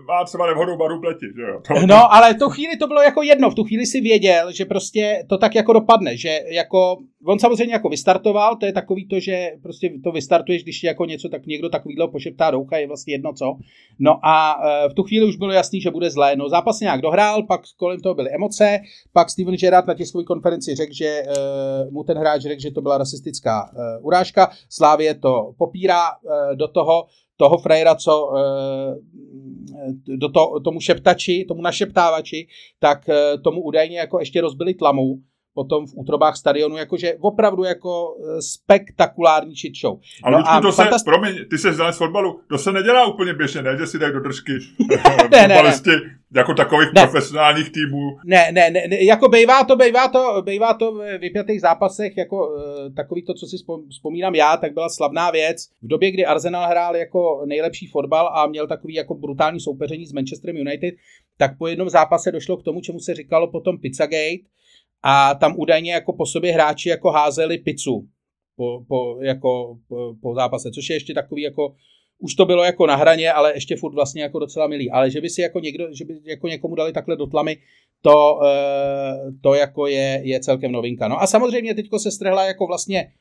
[0.08, 1.62] má třeba nevhodnou baru pleti, že jo.
[1.68, 1.88] To...
[1.88, 5.24] No, ale tu chvíli to bylo jako jedno, v tu chvíli si věděl, že prostě
[5.30, 9.52] to tak jako dopadne, že jako, on samozřejmě jako vystartoval, to je takový to, že
[9.64, 13.58] prostě to vystartuješ, když jako něco, tak někdo takovýhle pošeptá roucha, je vlastně jedno co.
[14.00, 16.36] No a e, v tu chvíli už bylo jasný, že bude zlé.
[16.36, 18.80] No zápas nějak dohrál, pak kolem toho byly emoce,
[19.14, 21.26] pak Steven Gerrard na tiskové konferenci řekl, že e,
[21.92, 26.04] mu ten hráč řekl, že to byla rasistická e, urážka, Slávě to popírá
[26.56, 27.06] do toho,
[27.38, 28.96] toho frajera, co eh,
[30.18, 32.48] do to, tomu šeptači, tomu našeptávači,
[32.80, 35.16] tak eh, tomu údajně jako ještě rozbili tlamu
[35.58, 39.98] potom v útrobách stadionu, jakože opravdu jako eh, spektakulární shit show.
[40.24, 41.06] A no a to se, fantast...
[41.06, 44.20] promiň, ty se z fotbalu, to se nedělá úplně běžně, ne, že si dají do
[44.20, 44.52] držky
[45.32, 45.74] ne, ne, ne.
[46.36, 47.02] jako takových ne.
[47.02, 48.18] profesionálních týmů.
[48.26, 52.48] Ne, ne, ne, ne, jako bejvá to, bejvá to, bejvá to v vypjatých zápasech, jako
[52.48, 53.58] uh, takový to, co si
[53.90, 55.58] vzpomínám já, tak byla slavná věc.
[55.82, 60.14] V době, kdy Arsenal hrál jako nejlepší fotbal a měl takový jako brutální soupeření s
[60.14, 60.94] Manchesterem United,
[61.38, 64.38] tak po jednom zápase došlo k tomu, čemu se říkalo potom Pizzagate,
[65.04, 68.08] a tam údajně jako po sobě hráči jako házeli pizzu
[68.56, 71.76] po, po, jako, po, po zápase, což je ještě takový jako
[72.20, 74.92] už to bylo jako na hraně, ale ještě furt vlastně jako docela milý.
[74.92, 77.58] Ale že by si jako někdo, že by jako někomu dali takhle do tlamy,
[78.02, 81.08] to, eh, to jako je, je celkem novinka.
[81.08, 83.12] No a samozřejmě teďko se strhla jako vlastně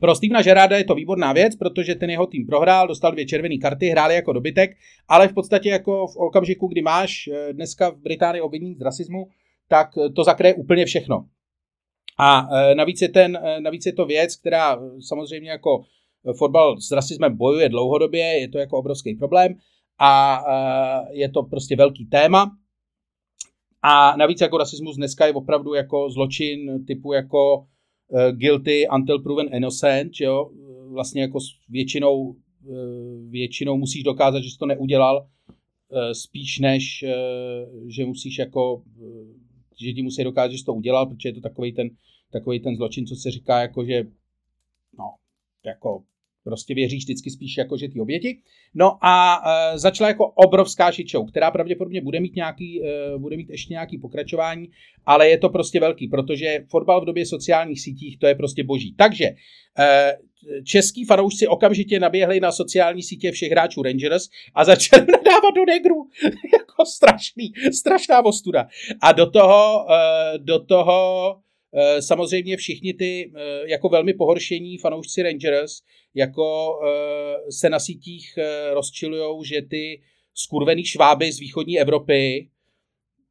[0.00, 3.58] pro Stevena Gerarda je to výborná věc, protože ten jeho tým prohrál, dostal dvě červené
[3.58, 4.70] karty, hráli jako dobytek,
[5.08, 9.28] ale v podstatě jako v okamžiku, kdy máš eh, dneska v Británii obvinění z rasismu,
[9.68, 11.24] tak to zakryje úplně všechno.
[12.18, 15.82] A e, navíc je, ten, e, navíc je to věc, která samozřejmě jako
[16.38, 19.54] fotbal s rasismem bojuje dlouhodobě, je to jako obrovský problém
[20.00, 20.42] a
[21.10, 22.50] je to prostě velký téma.
[23.82, 27.66] A navíc jako rasismus dneska je opravdu jako zločin typu jako
[28.32, 30.50] guilty until proven innocent, jo?
[30.92, 32.36] vlastně jako většinou,
[33.28, 35.26] většinou musíš dokázat, že jsi to neudělal,
[36.12, 37.04] spíš než,
[37.88, 38.82] že musíš jako
[39.84, 41.88] že ti musí dokázat, že to udělal, protože je to takový ten,
[42.32, 44.04] takový ten zločin, co se říká, jako že
[44.98, 45.14] no,
[45.66, 46.02] jako
[46.44, 48.38] prostě věříš vždycky spíš jako, že ty oběti.
[48.74, 53.50] No a e, začala jako obrovská show, která pravděpodobně bude mít, nějaký, e, bude mít
[53.50, 54.68] ještě nějaký pokračování,
[55.06, 58.94] ale je to prostě velký, protože fotbal v době sociálních sítích to je prostě boží.
[58.94, 59.24] Takže
[59.78, 60.18] e,
[60.64, 65.94] český fanoušci okamžitě naběhli na sociální sítě všech hráčů Rangers a začali nadávat do negru.
[66.52, 68.68] jako strašný, strašná ostuda.
[69.02, 71.36] A do toho, e, do toho
[71.74, 75.72] e, samozřejmě všichni ty e, jako velmi pohoršení fanoušci Rangers
[76.14, 76.78] jako
[77.50, 78.38] se na sítích
[78.72, 80.00] rozčilujou, že ty
[80.34, 82.48] skurvený šváby z východní Evropy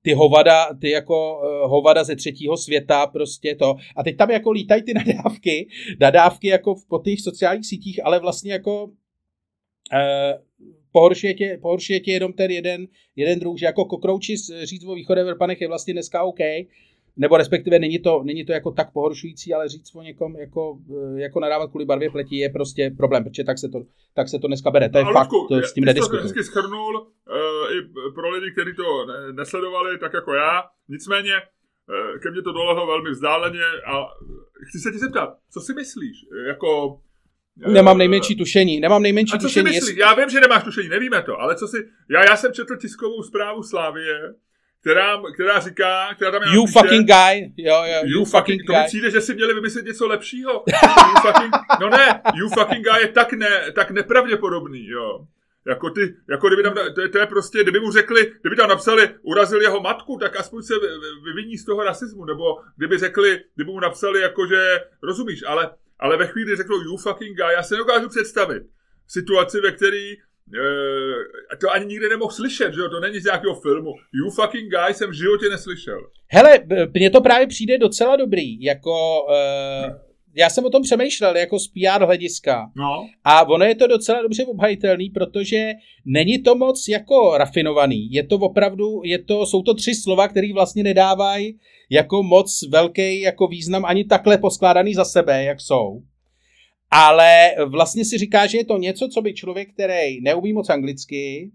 [0.08, 3.76] ty hovada, ty jako uh, hovada ze třetího světa, prostě to.
[3.96, 5.68] A teď tam jako lítají ty nadávky,
[6.00, 8.92] nadávky jako po těch sociálních sítích, ale vlastně jako uh,
[10.92, 15.62] pohoršuje, tě, pohoršuje tě jenom ten jeden, jeden druh, že jako kokrouči říct o východevropanech
[15.62, 16.40] je vlastně dneska OK,
[17.18, 20.78] nebo respektive není to, není to jako tak pohoršující, ale říct o někom jako,
[21.18, 23.80] eh, jako nadávat kvůli barvě pleti je prostě problém, protože tak se to,
[24.16, 24.90] tak se to dneska bere.
[24.90, 26.18] To je fakt, to s tím nediskutuji.
[26.18, 27.82] to hezky schrnul uh, i
[28.16, 30.64] pro lidi, kteří to nesledovali, tak jako já.
[30.90, 34.06] Nicméně uh, ke mně to dolehlo velmi vzdáleně a
[34.68, 36.26] chci se ti zeptat, co si myslíš?
[36.48, 37.00] Jako
[37.68, 39.70] Nemám nejmenší tušení, nemám nejmenší a co tušení.
[39.70, 39.98] Si myslíš?
[39.98, 41.78] Já vím, že nemáš tušení, nevíme to, ale co si...
[42.10, 44.34] Já, já jsem četl tiskovou zprávu Slávie,
[44.88, 47.54] která, která říká, která tam je You napíše, fucking guy.
[47.58, 48.66] Jo, jo, you, you fucking, guy.
[48.68, 50.64] To mi přijde, že si měli vymyslet něco lepšího.
[51.08, 55.26] you fucking, no ne, you fucking guy je tak, ne, tak nepravděpodobný, jo.
[55.68, 58.70] Jako ty, jako kdyby tam, to je, to je prostě, kdyby mu řekli, kdyby tam
[58.70, 60.74] napsali, urazil jeho matku, tak aspoň se
[61.24, 62.44] vyviní z toho rasismu, nebo
[62.78, 65.70] kdyby řekli, kdyby mu napsali, jako že, rozumíš, ale,
[66.00, 68.64] ale ve chvíli, kdy řekl you fucking guy, já se nedokážu představit
[69.08, 72.90] situaci, ve který Uh, to ani nikdy nemohl slyšet, že jo?
[72.90, 73.92] To není z nějakého filmu.
[74.14, 76.00] You fucking guy jsem v životě neslyšel.
[76.28, 76.60] Hele,
[76.94, 79.24] mně to právě přijde docela dobrý, jako...
[79.24, 80.08] Uh,
[80.38, 82.72] já jsem o tom přemýšlel jako z PR hlediska.
[82.76, 83.08] No.
[83.24, 85.74] A ono je to docela dobře obhajitelný, protože
[86.06, 88.12] není to moc jako rafinovaný.
[88.12, 91.60] Je to opravdu, je to, jsou to tři slova, které vlastně nedávají
[91.92, 96.02] jako moc velký jako význam ani takhle poskládaný za sebe, jak jsou.
[96.92, 101.52] Ale vlastně si říká, že je to něco, co by člověk, který neumí moc anglicky,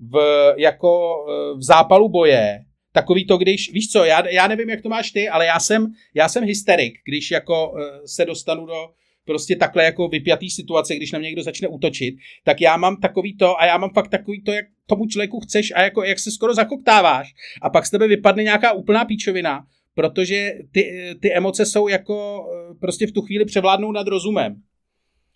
[0.00, 0.18] v,
[0.56, 4.88] jako eh, v zápalu boje, takový to, když, víš co, já, já nevím, jak to
[4.88, 8.88] máš ty, ale já jsem, já jsem hysterik, když jako uh, se dostanu do
[9.24, 13.36] prostě takhle jako vypjatý situace, když na mě někdo začne útočit, tak já mám takový
[13.36, 16.30] to a já mám fakt takový to, jak tomu člověku chceš a jako jak se
[16.30, 21.88] skoro zakoktáváš a pak z tebe vypadne nějaká úplná píčovina, protože ty, ty emoce jsou
[21.88, 24.62] jako eh, prostě v tu chvíli převládnou nad rozumem.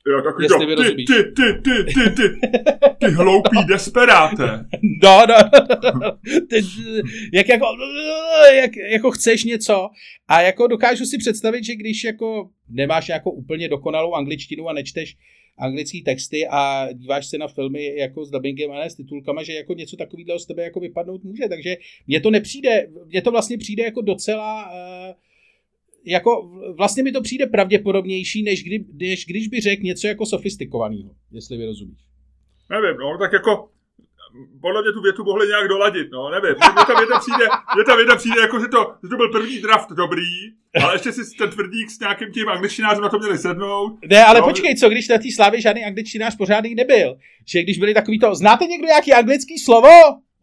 [0.09, 2.23] Jo, takový to, ty, ty, ty, ty, ty, ty,
[2.99, 4.67] ty hloupý desperáte.
[5.03, 6.19] No, no,
[6.51, 6.61] ty,
[7.33, 7.67] jak jako,
[8.55, 9.89] jak, jako chceš něco
[10.29, 15.17] a jako dokážu si představit, že když jako nemáš nějakou úplně dokonalou angličtinu a nečteš
[15.59, 19.53] anglické texty a díváš se na filmy jako s dubbingem a ne s titulkama, že
[19.53, 23.59] jako něco takového z tebe jako vypadnout může, takže mně to nepřijde, mně to vlastně
[23.59, 25.15] přijde jako docela uh,
[26.05, 31.11] jako vlastně mi to přijde pravděpodobnější, než, kdy, než když by řekl něco jako sofistikovaného,
[31.33, 31.99] jestli vy rozumíš.
[32.71, 33.69] Nevím, no, tak jako
[34.61, 36.55] podle mě tu větu mohli nějak doladit, no, nevím.
[36.57, 39.59] Mně ta věta přijde, mě ta věta přijde jako, že to, že to byl první
[39.59, 40.31] draft dobrý,
[40.83, 43.99] ale ještě si ten tvrdík s nějakým tím angličtinářem na to měli sednout.
[44.11, 47.17] Ne, ale no, počkej, co když na té slávě žádný angličtinář pořádný nebyl?
[47.49, 49.91] Že když byli takový to, znáte někdo nějaký anglický slovo?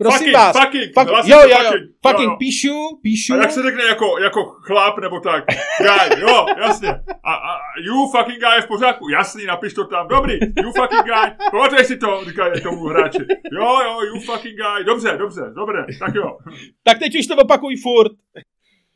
[0.02, 0.58] Prosím fucking, vás.
[0.60, 3.34] Fucking, fuck, jo, jo, jo, fucking, fucking jo, píšu, píšu.
[3.34, 5.44] A jak se řekne jako, jako chlap nebo tak?
[5.80, 6.90] Guy, jo, jasně.
[7.24, 7.52] A, a
[7.86, 9.10] you fucking guy je v pořádku.
[9.10, 10.08] Jasný, napiš to tam.
[10.08, 11.48] Dobrý, you fucking guy.
[11.52, 13.26] Pamatuješ si to, říkají tomu hráči.
[13.52, 14.84] Jo, jo, you fucking guy.
[14.86, 16.38] Dobře, dobře, dobré, tak jo.
[16.84, 18.12] tak teď už to opakuj furt.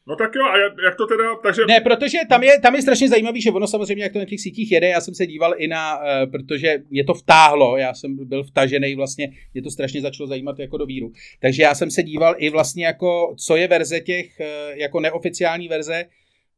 [0.08, 1.62] No tak jo, a jak to teda, takže...
[1.68, 4.40] Ne, protože tam je, tam je strašně zajímavý, že ono samozřejmě, jak to na těch
[4.40, 8.28] sítích jede, já jsem se díval i na, uh, protože mě to vtáhlo, já jsem
[8.28, 11.12] byl vtažený vlastně, mě to strašně začalo zajímat jako do víru.
[11.40, 15.68] Takže já jsem se díval i vlastně jako, co je verze těch, uh, jako neoficiální
[15.68, 16.06] verze,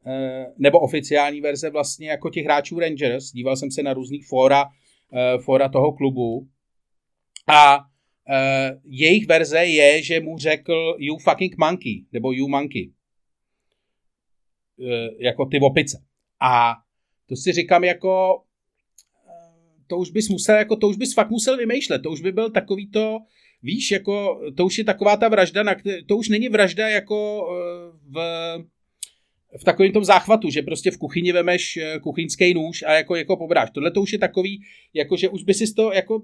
[0.05, 3.31] uh, nebo oficiální verze vlastně jako těch hráčů Rangers.
[3.31, 4.65] Díval jsem se na různých fóra,
[5.43, 6.47] fóra toho klubu
[7.47, 7.83] a uh,
[8.85, 12.91] jejich verze je, že mu řekl you fucking monkey, nebo you monkey.
[14.81, 15.97] Eh, jako ty opice.
[16.41, 16.73] A
[17.29, 18.41] to si říkám jako,
[19.27, 22.31] eh, to už bys musel, jako to už bys fakt musel vymýšlet, to už by
[22.31, 23.17] byl takový to,
[23.63, 25.75] víš, jako to už je taková ta vražda, na,
[26.07, 28.17] to už není vražda jako eh, v,
[29.61, 33.69] v takovém tom záchvatu, že prostě v kuchyni vemeš kuchyňský nůž a jako, jako pobráš.
[33.73, 34.61] Tohle to už je takový,
[34.93, 36.21] jako že už by si to, jako,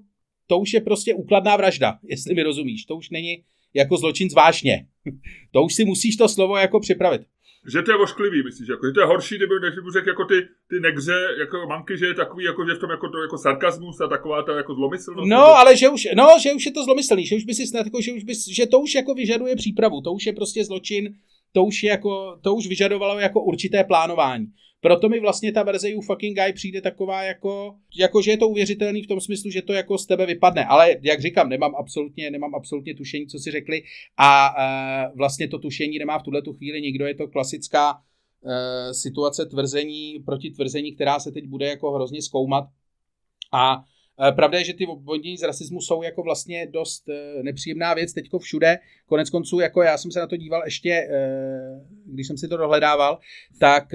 [0.48, 2.86] to už je prostě úkladná vražda, jestli mi rozumíš.
[2.86, 4.88] To už není jako zločin zvážně.
[5.52, 7.22] to už si musíš to slovo jako připravit
[7.71, 10.26] že to je ošklivý, myslíš, jako, že to je horší, kdyby, než bych řekl jako
[10.26, 13.38] ty, ty negře, jako manky, že je takový, jako, že v tom jako, to, jako
[13.38, 15.30] sarkazmus a taková ta jako zlomyslnost.
[15.30, 17.86] No, ale že už, no, že už je to zlomyslný, že už by si snad,
[17.86, 21.13] jako, že, už by, že to už jako vyžaduje přípravu, to už je prostě zločin,
[21.52, 24.47] to už, je jako, to už vyžadovalo jako určité plánování.
[24.84, 28.48] Proto mi vlastně ta verze You Fucking Guy přijde taková jako, jako že je to
[28.48, 30.65] uvěřitelný v tom smyslu, že to jako z tebe vypadne.
[30.65, 33.84] Ale jak říkám, nemám absolutně, nemám absolutně tušení, co si řekli
[34.17, 37.08] a uh, vlastně to tušení nemá v tuhle tu chvíli nikdo.
[37.08, 38.52] Je to klasická uh,
[38.91, 42.65] situace tvrzení proti tvrzení, která se teď bude jako hrozně zkoumat.
[43.54, 43.84] A
[44.36, 48.39] pravda je, že ty obvinění z rasismu jsou jako vlastně dost eh, nepříjemná věc teďko
[48.39, 48.80] všude.
[49.06, 52.58] Konec konců, jako já jsem se na to díval ještě, eh, když jsem si to
[52.58, 53.19] dohledával,
[53.60, 53.93] tak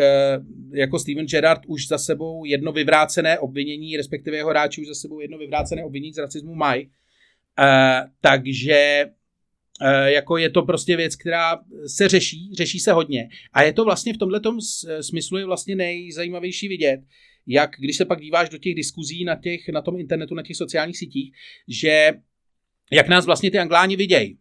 [0.73, 5.21] jako Steven Gerrard už za sebou jedno vyvrácené obvinění, respektive jeho hráči už za sebou
[5.21, 6.91] jedno vyvrácené obvinění z rasismu mají.
[8.21, 9.07] Takže
[10.05, 13.29] jako je to prostě věc, která se řeší, řeší se hodně.
[13.53, 14.41] A je to vlastně v tomhle
[15.01, 17.01] smyslu je vlastně nejzajímavější vidět,
[17.49, 20.57] jak když se pak díváš do těch diskuzí na, těch, na tom internetu, na těch
[20.57, 21.33] sociálních sítích,
[21.69, 22.13] že
[22.93, 24.39] jak nás vlastně ty angláni vidějí.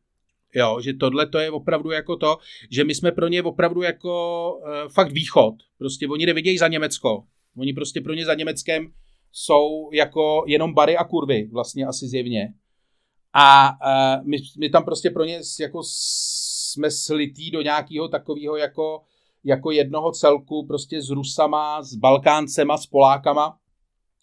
[0.56, 2.38] Jo, že tohle to je opravdu jako to,
[2.72, 5.56] že my jsme pro ně opravdu jako uh, fakt východ.
[5.78, 7.24] Prostě oni nevidějí za Německo.
[7.58, 8.94] Oni prostě pro ně za Německem
[9.32, 12.54] jsou jako jenom bary a kurvy, vlastně asi zjevně.
[13.34, 19.02] A uh, my, my tam prostě pro ně jako jsme slitý do nějakého takového jako
[19.44, 23.58] jako jednoho celku prostě s Rusama, s Balkáncema, s Polákama.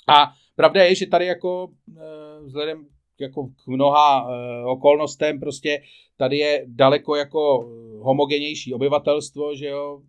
[0.09, 2.87] A pravda je, že tady jako eh, vzhledem
[3.21, 5.83] jako k mnoha uh, okolnostem, prostě
[6.17, 10.01] tady je daleko jako homogenější obyvatelstvo, že jo,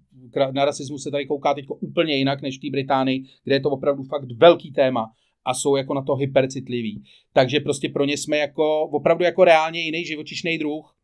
[0.51, 3.69] na rasismus se tady kouká teď úplně jinak než v té Británii, kde je to
[3.69, 5.11] opravdu fakt velký téma
[5.45, 7.03] a jsou jako na to hypercitliví.
[7.33, 10.95] Takže prostě pro ně jsme jako opravdu jako reálně jiný živočišný druh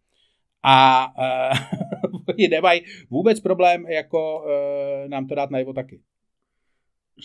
[0.63, 1.07] a
[2.29, 6.01] oni nemají vůbec problém jako uh, nám to dát najevo taky.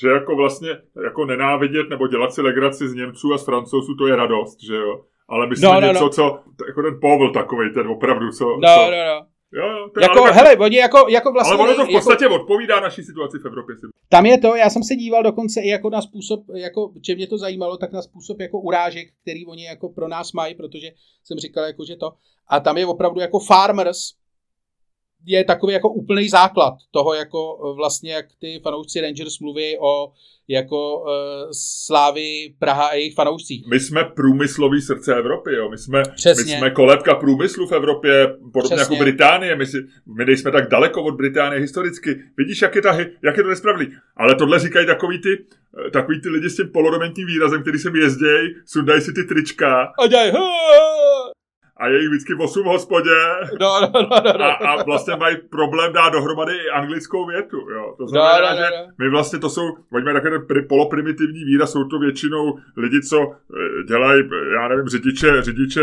[0.00, 0.68] Že jako vlastně
[1.04, 4.74] jako nenávidět nebo dělat si legraci z Němců a z Francouzů, to je radost, že
[4.74, 5.04] jo?
[5.28, 6.10] Ale myslím no, no, něco, no.
[6.10, 8.44] co, jako ten Povel takový, ten opravdu, co...
[8.44, 9.26] No, co, no, no.
[9.52, 11.54] Jo, to jako, ale, hele, oni jako, jako vlastně...
[11.54, 13.76] Ale ono to v jako- podstatě jako, odpovídá naší situaci v Evropě.
[14.08, 17.26] Tam je to, já jsem se díval dokonce i jako na způsob, jako, če mě
[17.26, 20.90] to zajímalo, tak na způsob jako urážek, který oni jako pro nás mají, protože
[21.24, 22.12] jsem říkal, jako, že to...
[22.48, 23.98] A tam je opravdu jako farmers,
[25.24, 30.12] je takový jako úplný základ toho, jako vlastně, jak ty fanoušci Rangers mluví o
[30.48, 31.06] jako uh,
[31.86, 33.66] Slávy Praha a jejich fanoušcích.
[33.70, 35.70] My jsme průmyslový srdce Evropy, jo.
[35.70, 38.96] My jsme, my jsme kolebka průmyslu v Evropě, podobně Přesně.
[38.96, 39.56] jako Británie.
[39.56, 39.76] My, si,
[40.16, 42.16] my nejsme tak daleko od Británie historicky.
[42.36, 43.92] Vidíš, jak je, ta, jak je to nespravedlivý.
[44.16, 45.44] Ale tohle říkají takový ty,
[45.86, 49.92] eh, takový ty lidi s tím polodomentním výrazem, který sem jezdějí, sundají si ty trička.
[50.02, 50.32] A děj,
[51.76, 53.10] a je jich vždycky 8 v hospodě
[53.60, 54.44] no, no, no, no, no.
[54.44, 57.56] A, a vlastně mají problém dát dohromady i anglickou větu.
[57.56, 57.94] Jo.
[57.98, 59.62] To znamená, no, no, no, že my vlastně to jsou,
[59.92, 64.22] oni mají takový ten poloprimitivní výraz, jsou to většinou lidi, co eh, dělají,
[64.54, 65.80] já nevím, řidiče, řidiče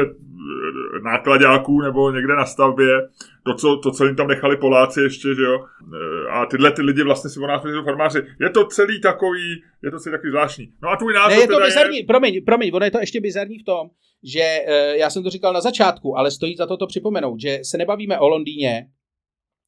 [1.03, 3.01] nákladáků nebo někde na stavbě,
[3.45, 5.65] to co, to, co jim tam nechali Poláci ještě, že jo.
[5.95, 8.19] Eh, a tyhle ty lidi vlastně si o nás farmáři.
[8.39, 10.73] Je to celý takový, je to celý takový zvláštní.
[10.83, 12.03] No a tvůj názor ne, je to bizarní, je...
[12.05, 13.89] promiň, promiň, ono je to ještě bizarní v tom,
[14.23, 17.59] že eh, já jsem to říkal na začátku, ale stojí za to to připomenout, že
[17.63, 18.87] se nebavíme o Londýně,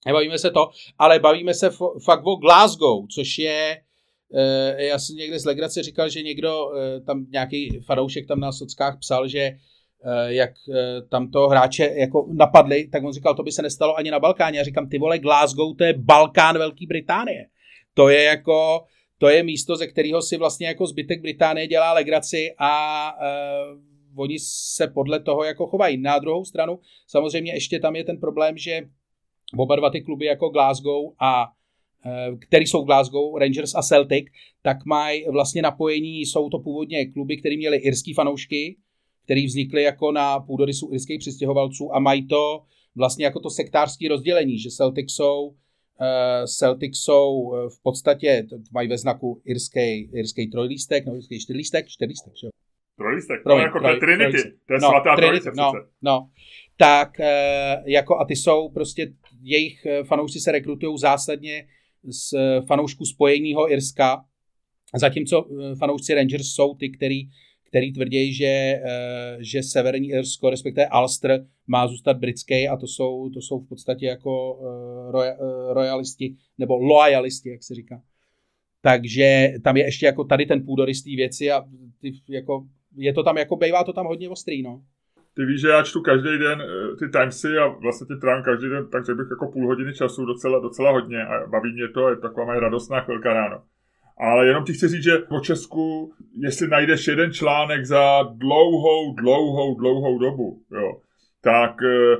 [0.05, 1.69] nebavíme se to, ale bavíme se
[2.05, 3.77] fakt o Glasgow, což je
[4.35, 6.71] eh, já jsem někde z legrace říkal, že někdo,
[7.05, 9.51] tam nějaký fanoušek tam na sockách psal, že
[10.27, 14.11] jak eh, tam to hráče jako napadli, tak on říkal, to by se nestalo ani
[14.11, 14.57] na Balkáně.
[14.57, 17.45] Já říkám, ty vole, Glasgow, to je Balkán Velké Británie.
[17.93, 18.85] To je jako,
[19.17, 24.37] to je místo, ze kterého si vlastně jako zbytek Británie dělá legraci a uh, oni
[24.39, 25.97] se podle toho jako chovají.
[25.97, 28.81] Na druhou stranu, samozřejmě ještě tam je ten problém, že
[29.57, 31.47] oba dva ty kluby jako Glasgow a
[32.39, 34.25] který jsou Glasgow, Rangers a Celtic,
[34.61, 38.77] tak mají vlastně napojení, jsou to původně kluby, které měly irský fanoušky,
[39.25, 42.61] který vznikly jako na půdorysu irských přistěhovalců a mají to
[42.95, 45.55] vlastně jako to sektářské rozdělení, že Celtic jsou uh,
[46.45, 52.33] Celtic jsou eh, v podstatě, mají ve znaku irský, irský trojlístek, no irský čtyřlístek, čtyřlístek,
[52.41, 52.47] že?
[52.97, 54.53] Trojlístek, Promiň, no, jako troj, Trinity, trojlístek.
[54.67, 56.29] to je no, svatá Trinity, trojice no, no,
[56.77, 61.67] tak uh, jako a ty jsou prostě, jejich fanoušci se rekrutují zásadně
[62.03, 62.33] z
[62.67, 64.25] fanoušků spojeného Irska,
[64.95, 65.45] zatímco
[65.79, 67.21] fanoušci Rangers jsou ty, který
[67.67, 73.29] který tvrdí, že, eh, že Severní Irsko, respektive Ulster, má zůstat britský a to jsou,
[73.29, 74.59] to jsou v podstatě jako
[75.15, 78.01] eh, eh, royalisti, nebo loyalisti, jak se říká.
[78.81, 81.63] Takže tam je ještě jako tady ten půdorystý věci a
[82.01, 84.81] ty, jako, je to tam jako, bejvá to tam hodně ostrý, no.
[85.35, 86.63] Ty víš, že já čtu každý den
[86.99, 90.59] ty Timesy a vlastně ty trám každý den, takže bych jako půl hodiny času docela,
[90.59, 93.61] docela hodně a baví mě to, je taková moje radostná chvilka ráno.
[94.17, 99.75] Ale jenom ti chci říct, že o Česku, jestli najdeš jeden článek za dlouhou, dlouhou,
[99.75, 100.93] dlouhou dobu, jo,
[101.41, 102.17] tak eh,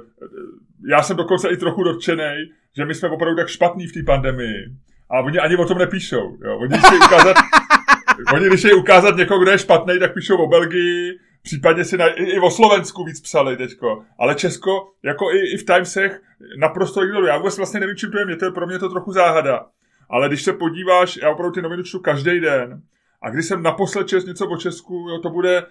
[0.89, 2.33] já jsem dokonce i trochu dotčený,
[2.77, 4.65] že my jsme opravdu tak špatní v té pandemii.
[5.09, 6.37] A oni ani o tom nepíšou.
[6.45, 6.57] Jo.
[6.57, 7.37] Oni, když ukázat,
[8.33, 12.07] oni, když je ukázat někoho, kdo je špatný, tak píšou o Belgii, případně si na,
[12.07, 14.03] i, i o Slovensku víc psali teďko.
[14.19, 16.21] Ale Česko, jako i, i v Timesech,
[16.59, 17.29] naprosto ignoruje.
[17.29, 19.65] Já vůbec vlastně nevím, čím to je, mě to je pro mě to trochu záhada.
[20.09, 22.81] Ale když se podíváš, já opravdu ty noviny čtu každý den,
[23.21, 25.63] a když jsem naposled čest něco o Česku, jo, to bude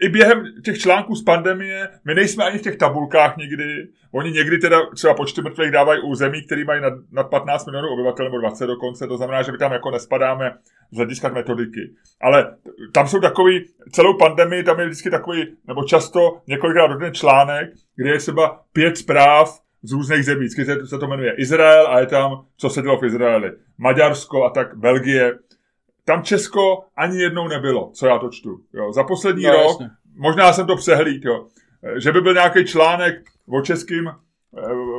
[0.00, 3.88] i během těch článků z pandemie, my nejsme ani v těch tabulkách nikdy.
[4.12, 7.88] Oni někdy teda třeba počty mrtvých dávají u zemí, které mají nad, nad 15 milionů
[7.88, 10.56] obyvatel nebo 20 dokonce, to znamená, že my tam jako nespadáme
[10.90, 11.80] z hlediska metodiky.
[12.20, 12.56] Ale
[12.92, 18.10] tam jsou takový, celou pandemii, tam je vždycky takový, nebo často několikrát do článek, kde
[18.10, 20.40] je třeba pět zpráv z různých zemí.
[20.40, 23.52] Vždycky se to jmenuje Izrael a je tam, co se dělo v Izraeli.
[23.78, 25.38] Maďarsko a tak Belgie.
[26.04, 28.60] Tam Česko ani jednou nebylo, co já to čtu.
[28.72, 28.92] Jo.
[28.92, 29.90] Za poslední no, rok, jasně.
[30.16, 31.46] možná jsem to přehlíd, jo.
[31.96, 33.14] že by byl nějaký článek
[33.48, 34.10] o českým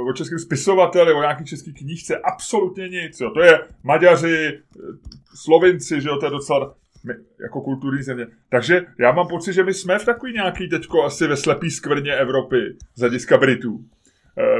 [0.09, 3.19] o českém spisovateli, o nějaký český knížce, absolutně nic.
[3.21, 3.29] Jo.
[3.29, 4.59] To je Maďaři,
[5.35, 6.75] Slovinci, že jo, to je docela
[7.41, 8.27] jako kulturní země.
[8.49, 12.13] Takže já mám pocit, že my jsme v takový nějaký teďko asi ve slepý skvrně
[12.13, 13.79] Evropy z hlediska Britů.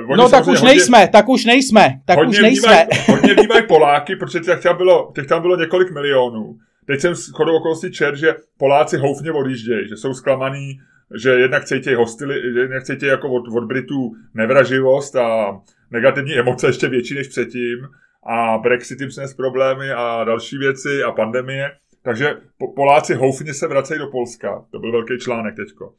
[0.07, 2.88] Uh, no tak už hodně, nejsme, tak už nejsme, tak už nejsme.
[2.91, 6.55] Vnímaj, hodně vnímají Poláky, protože těch tam, bylo, těch tam bylo několik milionů.
[6.88, 10.80] Teď jsem s chodou okolností čer, že Poláci houfně odjíždějí, že jsou zklamaný
[11.13, 15.59] že jednak cítí hostili, jednak cítí jako od, od Britů nevraživost a
[15.91, 17.88] negativní emoce ještě větší než předtím
[18.23, 21.71] a Brexit jim přines problémy a další věci a pandemie.
[22.03, 22.38] Takže
[22.76, 24.65] Poláci houfně se vracejí do Polska.
[24.71, 25.93] To byl velký článek teďko.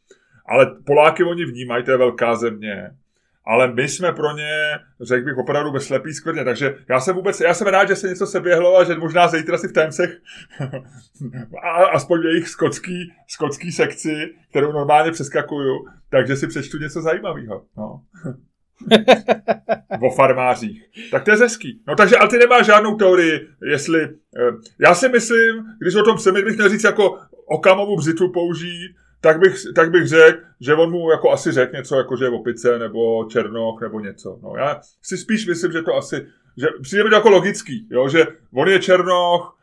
[0.48, 2.90] Ale Poláky oni vnímají, to je velká země
[3.46, 4.50] ale my jsme pro ně,
[5.00, 6.44] řekl bych, opravdu ve slepý skvrně.
[6.44, 9.58] Takže já jsem vůbec, já jsem rád, že se něco seběhlo a že možná zítra
[9.58, 10.10] si v Timesech
[11.92, 17.64] aspoň jejich skotský, skotský sekci, kterou normálně přeskakuju, takže si přečtu něco zajímavého.
[17.76, 18.00] No.
[20.02, 20.82] o farmářích.
[21.10, 21.82] Tak to je hezký.
[21.88, 24.02] No takže, ale ty nemáš žádnou teorii, jestli...
[24.04, 28.94] Eh, já si myslím, když o tom jsem, bych měl říct jako Okamovu břitu použít,
[29.20, 32.30] tak bych, tak bych řekl, že on mu jako asi řekl něco, jako že je
[32.30, 34.38] opice, nebo černoch, nebo něco.
[34.42, 38.08] No, já si spíš myslím, že to asi, že přijde mi to jako logický, jo,
[38.08, 39.56] že on je černoch,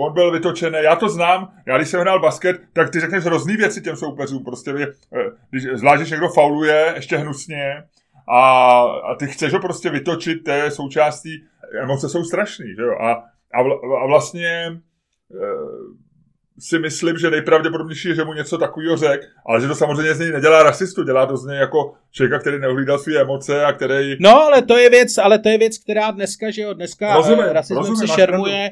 [0.00, 3.56] on byl vytočený, já to znám, já když jsem hrál basket, tak ty řekneš hrozný
[3.56, 7.82] věci těm soupeřům, prostě eh, když, zvlášť, když někdo fauluje, ještě hnusně,
[8.28, 11.44] a, a ty chceš ho prostě vytočit, to je součástí,
[11.82, 13.24] emoce jsou strašný, že jo, a,
[13.54, 14.80] a, vl, a vlastně e,
[16.58, 20.20] si myslím, že nejpravděpodobnější je, že mu něco takového řek, ale že to samozřejmě z
[20.20, 24.16] něj nedělá rasistu, dělá to z něj jako člověka, který neohlídal své emoce a který...
[24.20, 27.44] No, ale to je věc, ale to je věc, která dneska, že jo, dneska rozumím,
[27.44, 28.70] rasismus rozumím, se šermuje,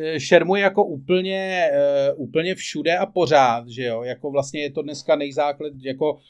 [0.00, 1.70] eh, šermuje jako úplně,
[2.16, 6.20] uh, úplně všude a pořád, že jo, jako vlastně je to dneska nejzáklad, jako uh,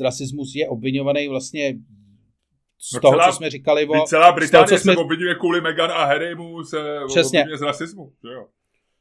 [0.00, 1.74] rasismus je obvinovaný vlastně
[2.90, 4.06] z no toho, celá, co jsme říkali o...
[4.06, 4.94] Celá Británie toho, co jsme...
[4.94, 6.76] se obvinuje kvůli Meghan a Harrymu se
[7.06, 7.44] Přesně.
[7.58, 8.46] z rasismu, že jo.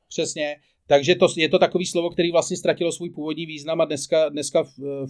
[0.10, 0.56] Přesně.
[0.92, 4.64] Takže to, je to takový slovo, který vlastně ztratilo svůj původní význam a dneska, dneska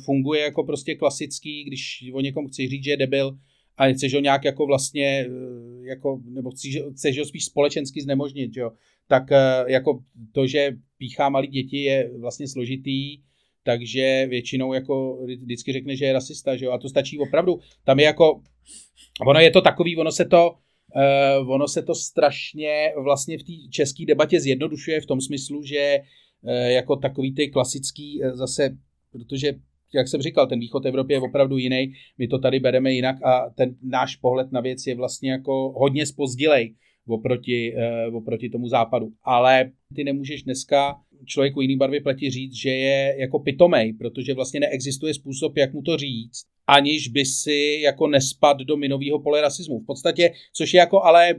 [0.06, 3.38] funguje jako prostě klasický, když o někom chci říct, že je debil
[3.78, 8.58] a chceš ho nějak jako vlastně, eh, jako, nebo chceš, chceš ho spíš společensky znemožnit,
[8.58, 8.72] jo?
[9.08, 13.18] tak eh, jako to, že píchá malý děti je vlastně složitý,
[13.64, 16.72] takže většinou jako vždycky řekne, že je rasista, že jo?
[16.72, 17.60] a to stačí opravdu.
[17.84, 18.42] Tam je jako,
[19.28, 20.56] ono je to takový, ono se to,
[20.96, 26.00] Uh, ono se to strašně vlastně v té české debatě zjednodušuje v tom smyslu, že
[26.42, 28.78] uh, jako takový ty klasický uh, zase,
[29.12, 29.54] protože
[29.94, 33.50] jak jsem říkal, ten východ Evropy je opravdu jiný, my to tady bereme jinak a
[33.50, 36.76] ten náš pohled na věc je vlastně jako hodně spozdilej
[37.08, 37.74] oproti,
[38.14, 39.12] oproti tomu západu.
[39.24, 44.60] Ale ty nemůžeš dneska člověku jiný barvy pleti říct, že je jako pitomej, protože vlastně
[44.60, 49.80] neexistuje způsob, jak mu to říct aniž by si jako nespad do minového pole rasismu.
[49.80, 51.36] V podstatě, což je jako ale, eh,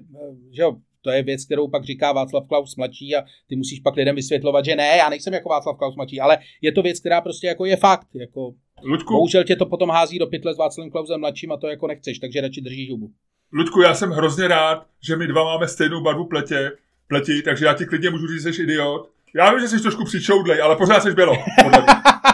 [0.50, 3.96] že jo, to je věc, kterou pak říká Václav Klaus mladší a ty musíš pak
[3.96, 7.20] lidem vysvětlovat, že ne, já nejsem jako Václav Klaus mladší, ale je to věc, která
[7.20, 8.06] prostě jako je fakt.
[8.14, 11.66] Jako, Ludku, bohužel tě to potom hází do pytle s Václavem Klausem mladším a to
[11.66, 13.10] jako nechceš, takže radši držíš hubu.
[13.52, 16.70] Ludku, já jsem hrozně rád, že my dva máme stejnou barvu pletě,
[17.08, 19.10] pleti, takže já ti klidně můžu říct, že jsi idiot.
[19.34, 21.32] Já vím, že jsi trošku přičoudlej, ale pořád jsi bylo.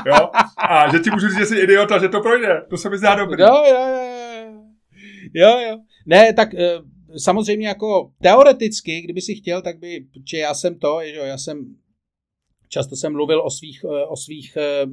[0.07, 0.31] Jo?
[0.57, 2.63] A že ti můžu říct, že jsi idiot a že to projde.
[2.71, 3.43] To se mi zdá dobrý.
[3.43, 4.09] Jo, jo, jo.
[5.35, 5.79] Jo, jo.
[6.07, 6.79] Ne, tak eh,
[7.19, 11.77] samozřejmě jako teoreticky, kdyby si chtěl, tak by, protože já jsem to, že já jsem,
[12.69, 14.87] často jsem mluvil o svých, eh, o svých eh,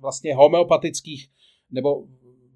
[0.00, 1.28] vlastně homeopatických,
[1.70, 2.04] nebo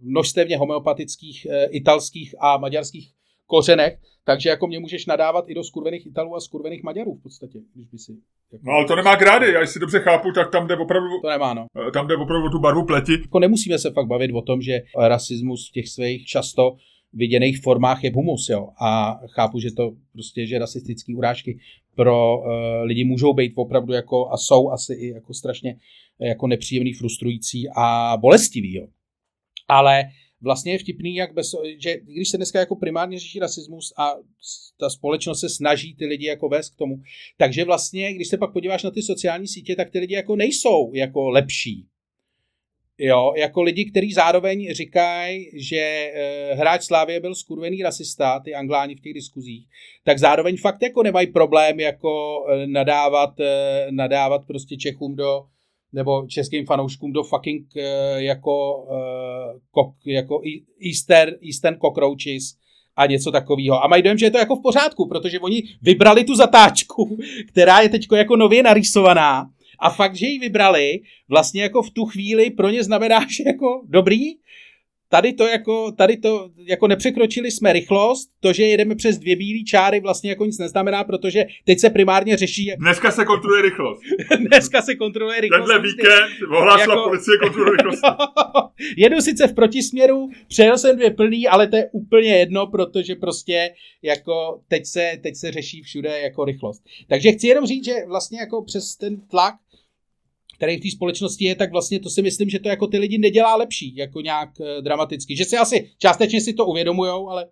[0.00, 3.15] množstevně homeopatických italských a maďarských
[3.46, 7.58] kořenech, takže jako mě můžeš nadávat i do skurvených Italů a skurvených Maďarů v podstatě,
[7.74, 8.12] když by si...
[8.52, 8.64] Jako...
[8.66, 11.08] No ale to nemá grády, já si dobře chápu, tak tam jde opravdu...
[11.22, 11.66] To nemá, no.
[11.88, 13.12] Eh, tam jde opravdu tu barvu pleti.
[13.12, 16.76] Jako nemusíme se fakt bavit o tom, že rasismus v těch svých často
[17.12, 18.68] viděných formách je humus, jo.
[18.80, 21.58] A chápu, že to prostě, že rasistické urážky
[21.94, 22.44] pro uh,
[22.82, 25.76] lidi můžou být opravdu jako, a jsou asi i jako strašně
[26.20, 28.86] jako nepříjemný, frustrující a bolestivý, jo.
[29.68, 30.02] Ale
[30.40, 34.10] vlastně je vtipný, jak bez, že když se dneska jako primárně řeší rasismus a
[34.80, 36.96] ta společnost se snaží ty lidi jako vést k tomu,
[37.38, 40.92] takže vlastně, když se pak podíváš na ty sociální sítě, tak ty lidi jako nejsou
[40.94, 41.86] jako lepší.
[42.98, 48.94] Jo, jako lidi, kteří zároveň říkají, že e, hráč Slávě byl skurvený rasista, ty angláni
[48.94, 49.66] v těch diskuzích,
[50.04, 55.42] tak zároveň fakt jako nemají problém jako e, nadávat, e, nadávat prostě Čechům do,
[55.92, 57.82] nebo českým fanouškům do fucking uh,
[58.16, 60.40] jako, uh, kok, jako
[60.86, 62.56] Easter, Eastern cockroaches
[62.96, 63.84] a něco takového.
[63.84, 67.18] A mají dojem, že je to jako v pořádku, protože oni vybrali tu zatáčku,
[67.48, 69.46] která je teď jako nově narýsovaná
[69.78, 73.82] a fakt, že ji vybrali, vlastně jako v tu chvíli pro ně znamená, že jako
[73.88, 74.22] dobrý,
[75.08, 79.64] tady to jako, tady to jako nepřekročili jsme rychlost, to, že jedeme přes dvě bílé
[79.64, 82.72] čáry vlastně jako nic neznamená, protože teď se primárně řeší...
[82.78, 84.00] Dneska se kontroluje rychlost.
[84.48, 85.68] Dneska se kontroluje rychlost.
[85.68, 87.08] Tenhle víkend ohlásila jako...
[87.08, 88.06] policie kontrolu rychlosti.
[88.96, 93.70] Jedu sice v protisměru, přejel jsem dvě plný, ale to je úplně jedno, protože prostě
[94.02, 96.82] jako teď se, teď se řeší všude jako rychlost.
[97.08, 99.54] Takže chci jenom říct, že vlastně jako přes ten tlak
[100.56, 103.18] který v té společnosti je, tak vlastně to si myslím, že to jako ty lidi
[103.18, 105.36] nedělá lepší, jako nějak uh, dramaticky.
[105.36, 107.46] Že si asi částečně si to uvědomujou, ale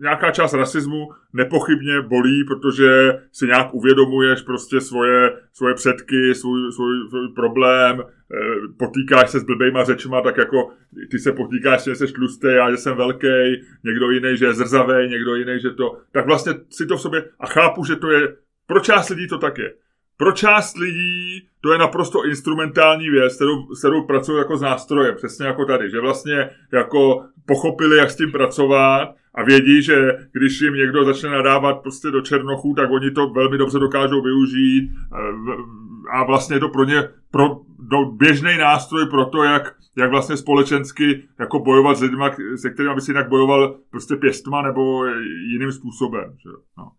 [0.00, 2.88] nějaká část rasismu nepochybně bolí, protože
[3.32, 8.06] si nějak uvědomuješ prostě svoje, svoje předky, svůj, svůj, svůj problém, eh,
[8.78, 10.70] potýkáš se s blbejma řečma, tak jako
[11.10, 13.26] ty se potýkáš, že jsi tlustý, já že jsem velký,
[13.84, 15.98] někdo jiný, že je zrzavý, někdo jiný, že to...
[16.12, 17.24] Tak vlastně si to v sobě...
[17.40, 18.36] A chápu, že to je...
[18.66, 19.74] Pro část lidí to tak je.
[20.22, 25.46] Pro část lidí to je naprosto instrumentální věc, kterou, kterou pracují jako s nástrojem, přesně
[25.46, 30.74] jako tady, že vlastně jako pochopili, jak s tím pracovat a vědí, že když jim
[30.74, 34.90] někdo začne nadávat prostě do černochů, tak oni to velmi dobře dokážou využít
[36.12, 41.22] a vlastně to pro ně pro, do, běžný nástroj pro to, jak, jak vlastně společensky
[41.38, 42.24] jako bojovat s lidmi,
[42.56, 45.06] se kterými by si jinak bojoval prostě pěstma nebo
[45.52, 46.36] jiným způsobem.
[46.42, 46.50] Že?
[46.78, 46.92] No.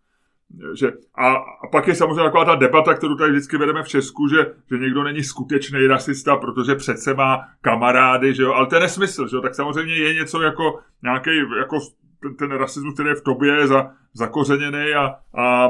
[0.78, 4.28] Že, a, a pak je samozřejmě taková ta debata, kterou tady vždycky vedeme v Česku,
[4.28, 4.36] že,
[4.70, 9.28] že někdo není skutečný rasista, protože přece má kamarády, že jo, ale to je nesmysl,
[9.28, 11.78] že jo, tak samozřejmě je něco jako nějaký jako
[12.22, 15.66] ten, ten rasismus, který je v tobě za, zakořeněný a, a,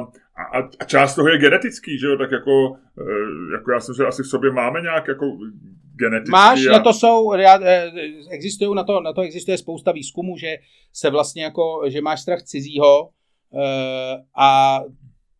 [0.52, 4.06] a, a část toho je genetický, že jo, tak jako, eh, jako já jsem že
[4.06, 5.26] asi v sobě máme nějak jako
[5.96, 6.30] geneticky.
[6.30, 6.72] Máš, a...
[6.72, 7.90] na to jsou, eh,
[8.30, 10.56] existují, na to, na to existuje spousta výzkumů, že
[10.92, 13.08] se vlastně jako, že máš strach cizího
[14.36, 14.80] a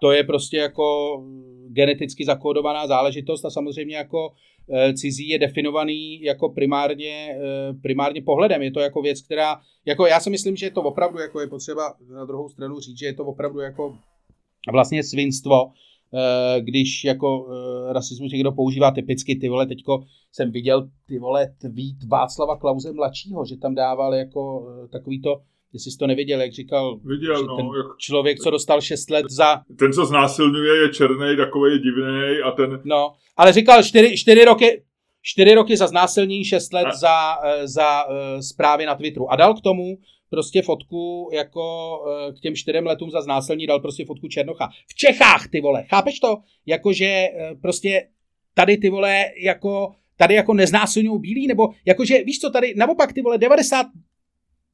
[0.00, 1.18] to je prostě jako
[1.68, 4.32] geneticky zakódovaná záležitost a samozřejmě jako
[4.70, 8.62] Eh, cizí je definovaný jako primárně, eh, primárně pohledem.
[8.62, 11.46] Je to jako věc, která, jako já si myslím, že je to opravdu, jako je
[11.46, 13.98] potřeba na druhou stranu říct, že je to opravdu jako
[14.72, 15.72] vlastně svinstvo,
[16.14, 17.46] eh, když jako
[17.92, 23.44] rasismus někdo používá typicky, ty vole, teďko jsem viděl ty vole tweet Václava Klauze mladšího,
[23.44, 25.40] že tam dával jako takový to,
[25.74, 27.98] jestli jsi to neviděl, jak říkal, Viděl, že no, ten jak...
[27.98, 29.60] člověk, co dostal 6 let za...
[29.78, 32.80] Ten, co znásilňuje, je černý, takový divný a ten...
[32.84, 34.82] No, ale říkal 4, 4 roky,
[35.22, 36.96] 4 roky za znásilnění, 6 let a...
[36.96, 39.32] za, eh, za uh, zprávy na Twitteru.
[39.32, 39.98] A dal k tomu
[40.30, 44.68] prostě fotku jako uh, k těm čtyřem letům za znásilní dal prostě fotku Černocha.
[44.88, 46.36] V Čechách, ty vole, chápeš to?
[46.66, 48.08] Jakože uh, prostě
[48.54, 53.22] tady ty vole jako tady jako neznásilňují bílí, nebo jakože, víš co, tady naopak ty
[53.22, 53.86] vole 90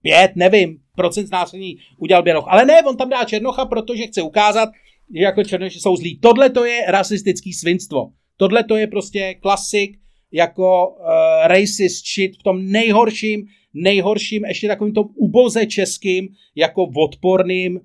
[0.03, 2.45] pět, nevím, procent znásilnění udělal Běloch.
[2.49, 4.69] Ale ne, on tam dá Černocha, protože chce ukázat,
[5.17, 6.19] že jako Černoši jsou zlí.
[6.19, 8.11] Tohle to je rasistický svinstvo.
[8.37, 9.99] Tohle to je prostě klasik
[10.33, 11.05] jako uh,
[11.47, 17.83] racist shit v tom nejhorším, nejhorším, ještě takovým tom uboze českým, jako odporným, uh,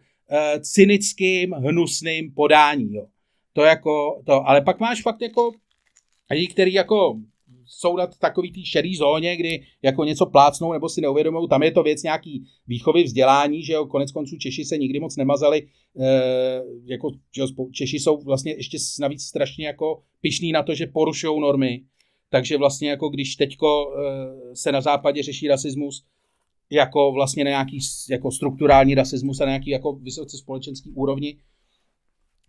[0.61, 2.93] cynickým, hnusným podání.
[2.93, 3.05] Jo.
[3.53, 5.51] To jako to, ale pak máš fakt jako
[6.31, 7.19] lidi, který jako
[7.65, 11.71] jsou na takový té šerý zóně, kdy jako něco plácnou nebo si neuvědomují, tam je
[11.71, 15.67] to věc nějaký výchovy, vzdělání, že jo, konec konců Češi se nikdy moc nemazali,
[15.99, 20.87] e, jako že jo, Češi jsou vlastně ještě navíc strašně jako pišní na to, že
[20.87, 21.81] porušují normy,
[22.29, 26.05] takže vlastně jako když teďko e, se na západě řeší rasismus,
[26.69, 31.37] jako vlastně na nějaký jako strukturální rasismus a na nějaký jako vysoce společenský úrovni,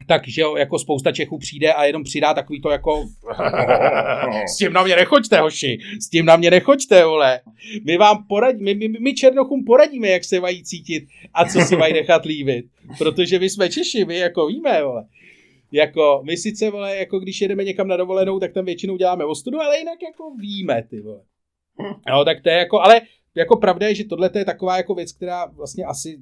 [0.07, 3.05] takže jo, jako spousta Čechů přijde a jenom přidá takový to jako
[4.55, 7.41] s tím na mě nechoďte, hoši, s tím na mě nechoďte, vole.
[7.85, 11.05] My vám poradíme, my, my, my Černochům poradíme, jak se mají cítit
[11.35, 12.67] a co si mají nechat líbit.
[12.99, 15.05] Protože my jsme Češi, my jako víme, vole.
[15.73, 19.61] Jako, my sice, vole, jako když jedeme někam na dovolenou, tak tam většinou děláme ostudu,
[19.61, 21.21] ale jinak jako víme, ty vole.
[22.11, 23.01] No, tak to je jako, ale
[23.35, 26.19] jako pravda je, že tohle je taková jako věc, která vlastně asi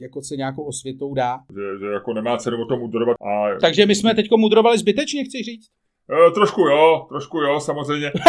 [0.00, 1.38] jako se nějakou osvětou dá.
[1.50, 3.16] Že, že jako nemá cenu o tom mudrovat.
[3.20, 3.58] A...
[3.60, 5.68] Takže my jsme teď mudrovali zbytečně, chci říct?
[6.28, 8.12] E, trošku jo, trošku jo, samozřejmě.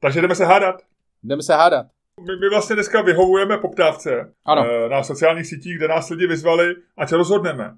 [0.00, 0.82] Takže jdeme se hádat.
[1.22, 1.86] Jdeme se hádat.
[2.20, 4.66] My, my vlastně dneska vyhovujeme poptávce ano.
[4.70, 7.76] E, na sociálních sítích, kde nás lidi vyzvali, ať rozhodneme,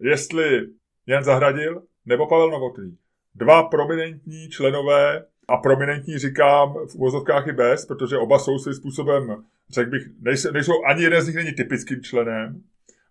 [0.00, 0.66] jestli
[1.06, 2.96] Jan Zahradil nebo Pavel Novotný.
[3.34, 9.44] Dva prominentní členové a prominentní říkám v uvozovkách i bez, protože oba jsou svým způsobem,
[9.70, 12.62] řekl bych, nejsou, nejsou, ani jeden z nich není typickým členem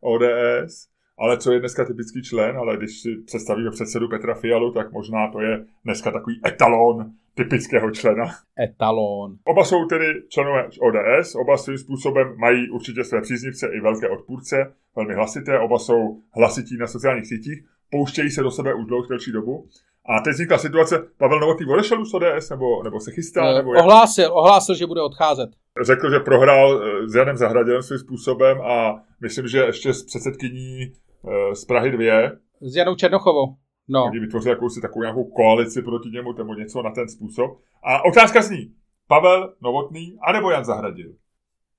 [0.02, 4.92] ODS, ale co je dneska typický člen, ale když si představíme předsedu Petra Fialu, tak
[4.92, 8.26] možná to je dneska takový etalon typického člena.
[8.60, 9.38] Etalon.
[9.44, 14.74] Oba jsou tedy členové ODS, oba svým způsobem mají určitě své příznivce i velké odpůrce,
[14.96, 19.68] velmi hlasité, oba jsou hlasití na sociálních sítích, pouštějí se do sebe už dlouhou dobu
[20.06, 23.41] a teď vznikla situace, Pavel Novotný odešel z ODS, nebo, nebo se chystá?
[23.41, 23.84] Ne, nebo jak?
[23.84, 25.49] ohlásil, ohlásil, že bude odcházet.
[25.82, 30.82] Řekl, že prohrál eh, s Janem Zahradilem svým způsobem a myslím, že ještě s předsedkyní
[30.82, 32.32] eh, z Prahy 2.
[32.62, 33.56] S Janou Černochovou.
[33.88, 34.04] No.
[34.06, 37.60] Oni vytvořili jakousi takovou nějakou koalici proti němu, nebo něco na ten způsob.
[37.84, 38.74] A otázka zní,
[39.08, 41.14] Pavel Novotný anebo Jan Zahradil?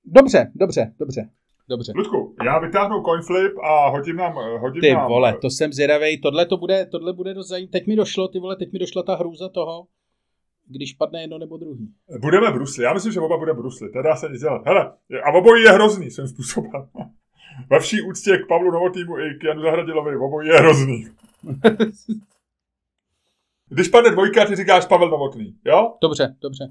[0.04, 1.28] Dobře, dobře, dobře.
[1.68, 1.92] Dobře.
[1.96, 4.34] Ludku, já vytáhnu coinflip a hodím nám...
[4.60, 7.70] Hodím Ty nám, vole, to jsem zvědavej, tohle to bude, tohle bude dost zajímavé.
[7.70, 9.86] Teď mi došlo, ty vole, teď mi došla ta hrůza toho,
[10.66, 11.88] když padne jedno nebo druhý.
[12.20, 14.62] Budeme brusli, já myslím, že oba bude brusli, teda se nic dělat.
[14.66, 14.92] Hele,
[15.24, 16.88] a obojí je hrozný svým způsobem.
[17.70, 21.06] Ve vší úctě k Pavlu Novotýmu i k Janu Zahradilovi, obojí je hrozný.
[23.68, 25.94] Když padne dvojka, ty říkáš Pavel Novotný, jo?
[26.02, 26.64] Dobře, dobře.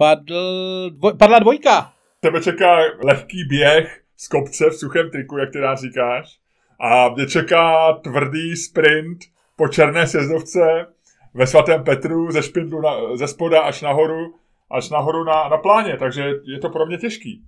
[0.00, 1.92] Padl, dvoj, padla dvojka.
[2.20, 6.40] Tebe čeká lehký běh z kopce v suchém triku, jak ty nás říkáš.
[6.80, 9.18] A mě čeká tvrdý sprint
[9.56, 10.86] po černé sjezdovce
[11.34, 14.34] ve svatém Petru ze špindlu na, ze spoda až nahoru,
[14.70, 17.44] až nahoru na, na pláně, takže je to pro mě těžký.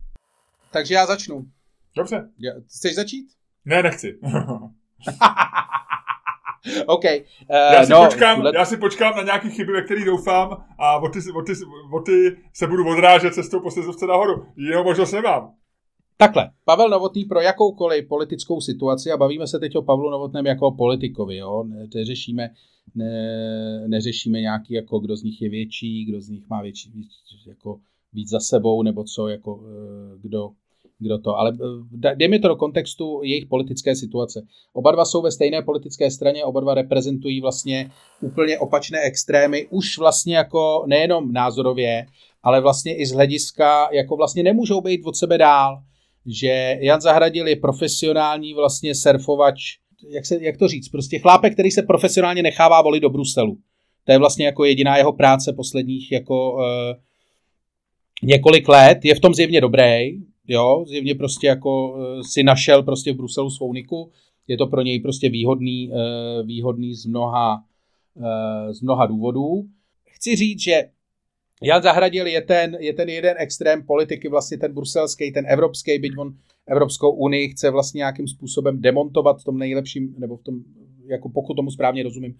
[0.70, 1.46] Takže já začnu.
[1.96, 2.28] Dobře.
[2.38, 3.26] Já, chceš začít?
[3.64, 4.18] Ne, nechci.
[6.86, 7.04] OK.
[7.04, 8.54] Uh, já, si no, počkám, let...
[8.54, 11.52] já si počkám na nějaké chyby, ve kterých doufám a o ty, o, ty,
[11.92, 14.46] o ty se budu odrážet cestou po sezovce nahoru.
[14.56, 15.54] Jinou možnost nemám.
[16.16, 20.66] Takhle, Pavel Novotný pro jakoukoliv politickou situaci, a bavíme se teď o Pavlu Novotném jako
[20.66, 21.64] o politikovi, jo?
[21.94, 22.50] Neřešíme,
[22.94, 27.10] ne, neřešíme nějaký, jako kdo z nich je větší, kdo z nich má větší, víc,
[27.46, 27.80] jako
[28.12, 30.50] víc za sebou, nebo co, jako eh, kdo,
[31.02, 31.52] kdo to, ale
[32.04, 34.42] eh, dejme to do kontextu jejich politické situace.
[34.72, 37.90] Oba dva jsou ve stejné politické straně, oba dva reprezentují vlastně
[38.20, 42.06] úplně opačné extrémy, už vlastně jako nejenom názorově,
[42.42, 45.82] ale vlastně i z hlediska, jako vlastně nemůžou být od sebe dál
[46.26, 49.60] že Jan Zahradil je profesionální vlastně surfovač,
[50.10, 53.58] jak, se, jak to říct, prostě chlápek, který se profesionálně nechává volit do Bruselu.
[54.04, 56.62] To je vlastně jako jediná jeho práce posledních jako uh,
[58.22, 58.98] několik let.
[59.04, 60.10] Je v tom zjevně dobrý,
[60.48, 64.10] jo, zjevně prostě jako uh, si našel prostě v Bruselu svou niku.
[64.48, 67.64] Je to pro něj prostě výhodný, uh, výhodný z mnoha,
[68.14, 69.64] uh, z mnoha důvodů.
[70.04, 70.82] Chci říct, že
[71.62, 76.12] Jan Zahradil je ten, je ten jeden extrém politiky, vlastně ten bruselský, ten evropský, byť
[76.18, 76.34] on
[76.66, 80.54] Evropskou unii chce vlastně nějakým způsobem demontovat v tom nejlepším, nebo v tom,
[81.06, 82.34] jako pokud tomu správně rozumím,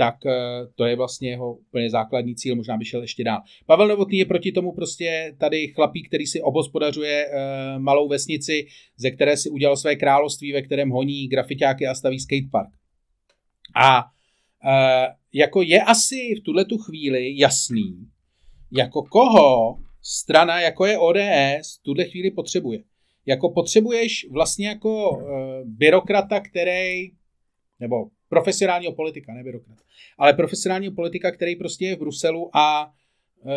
[0.00, 0.32] tak eh,
[0.74, 3.40] to je vlastně jeho úplně základní cíl, možná by šel ještě dál.
[3.66, 9.10] Pavel Novotný je proti tomu prostě tady chlapík, který si obospodařuje uh, malou vesnici, ze
[9.10, 12.68] které si udělal své království, ve kterém honí grafitáky a staví skatepark.
[13.76, 18.08] A uh, jako je asi v tuhle tu chvíli jasný,
[18.72, 22.78] jako koho strana, jako je ODS, v tuhle chvíli potřebuje.
[23.26, 25.22] Jako potřebuješ vlastně jako uh,
[25.64, 27.10] byrokrata, který,
[27.80, 27.96] nebo
[28.30, 29.82] profesionálního politika, ne byrokrata,
[30.18, 33.52] ale profesionálního politika, který prostě je v Bruselu a uh,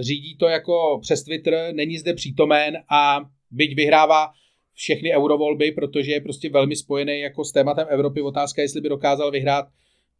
[0.00, 3.20] řídí to jako přes Twitter, není zde přítomen a
[3.50, 4.32] byť vyhrává
[4.72, 8.22] všechny eurovolby, protože je prostě velmi spojený jako s tématem Evropy.
[8.22, 9.68] Otázka, jestli by dokázal vyhrát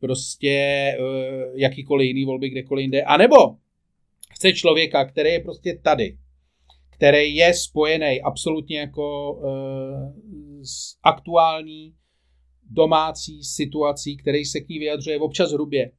[0.00, 0.56] prostě
[1.00, 3.02] uh, jakýkoliv jiný volby kdekoliv jinde.
[3.02, 3.36] A nebo
[4.30, 6.18] chce člověka, který je prostě tady,
[6.90, 9.42] který je spojený absolutně jako uh,
[10.62, 11.94] s aktuální
[12.70, 15.90] domácí situací, který se k ní vyjadřuje občas hrubě,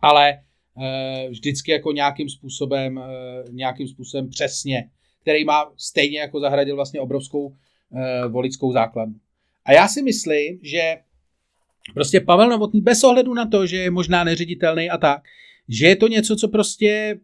[0.00, 0.42] ale
[0.74, 4.90] uh, vždycky jako nějakým způsobem, uh, nějakým způsobem přesně,
[5.22, 7.56] který má stejně jako zahradil vlastně obrovskou uh,
[8.28, 9.14] voličskou základnu.
[9.64, 10.96] A já si myslím, že
[11.94, 15.22] prostě Pavel Novotný bez ohledu na to, že je možná neředitelný a tak,
[15.68, 17.18] že je to něco, co prostě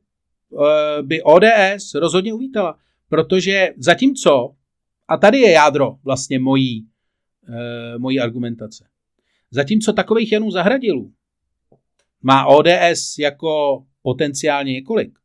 [0.52, 4.54] Eh, by ODS rozhodně uvítala, protože zatímco,
[5.08, 6.86] a tady je jádro vlastně mojí,
[7.48, 8.84] eh, mojí argumentace,
[9.50, 11.12] zatímco takových Janů Zahradilů
[12.22, 15.18] má ODS jako potenciálně několik,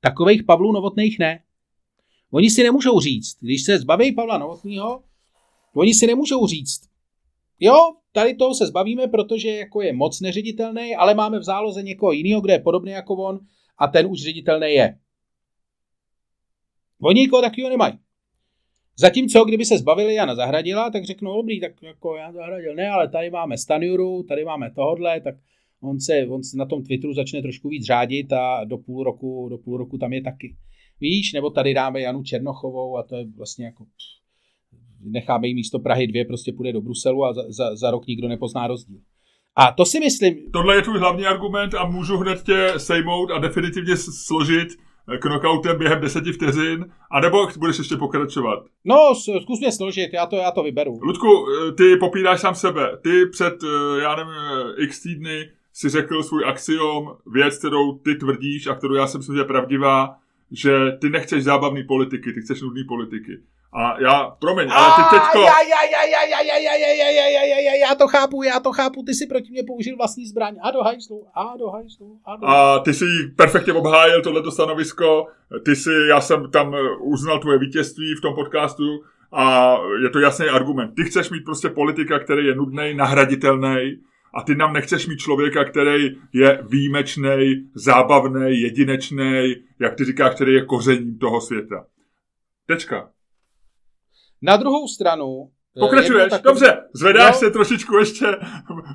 [0.00, 1.42] takových Pavlů Novotných ne.
[2.30, 5.02] Oni si nemůžou říct, když se zbaví Pavla Novotného,
[5.74, 6.80] oni si nemůžou říct,
[7.60, 7.76] jo,
[8.12, 12.40] tady toho se zbavíme, protože jako je moc neředitelný, ale máme v záloze někoho jiného,
[12.40, 13.40] kde je podobný jako on,
[13.78, 14.98] a ten už ředitelný je.
[17.00, 17.98] Oni nikoho takového nemají.
[19.00, 23.08] Zatímco, kdyby se zbavili Jana Zahradila, tak řeknou, dobrý, tak jako Jan Zahradil, ne, ale
[23.08, 25.34] tady máme Stanjuru, tady máme tohodle, tak
[25.82, 29.48] on se, on se na tom Twitteru začne trošku víc řádit a do půl roku,
[29.50, 30.56] do půl roku tam je taky.
[31.00, 33.84] Víš, nebo tady dáme Janu Černochovou a to je vlastně jako
[35.00, 38.28] necháme jí místo Prahy dvě, prostě půjde do Bruselu a za, za, za rok nikdo
[38.28, 38.98] nepozná rozdíl.
[39.56, 40.50] A to si myslím...
[40.52, 44.68] Tohle je tvůj hlavní argument a můžu hned tě sejmout a definitivně složit
[45.18, 48.64] knockoutem během deseti vteřin, anebo budeš ještě pokračovat?
[48.84, 48.96] No,
[49.42, 50.98] zkus mě složit, já to, já to vyberu.
[51.02, 52.98] Ludku, eh, ty popíráš sám sebe.
[53.02, 54.34] Ty před, eh, já nevím,
[54.78, 59.32] x týdny si řekl svůj axiom, věc, kterou ty tvrdíš a kterou já jsem si
[59.32, 60.16] že je pravdivá,
[60.50, 63.38] že ty nechceš zábavný politiky, ty chceš nudný politiky.
[63.72, 65.38] A já, promiň, ale ty teďko...
[65.38, 68.42] Já, já, já, já, já, já, já, já, já, já, já, já, já to chápu,
[68.42, 70.56] já to chápu, ty si proti mě použil vlastní zbraň.
[70.62, 73.04] A do hajzlu, a do hajzlu, a do A ty si
[73.36, 75.26] perfektně obhájil tohleto stanovisko,
[75.64, 78.84] ty si, já jsem tam uznal tvoje vítězství v tom podcastu
[79.32, 80.94] a je to jasný argument.
[80.94, 84.00] Ty chceš mít prostě politika, který je nudný, nahraditelný,
[84.34, 90.52] a ty nám nechceš mít člověka, který je výjimečný, zábavný, jedinečný, jak ty říkáš, který
[90.54, 91.86] je kořením toho světa.
[92.66, 93.10] Tečka.
[94.42, 95.50] Na druhou stranu...
[95.76, 96.44] Eh, Pokračuješ, takový...
[96.44, 97.38] dobře, zvedáš no.
[97.38, 98.26] se trošičku ještě,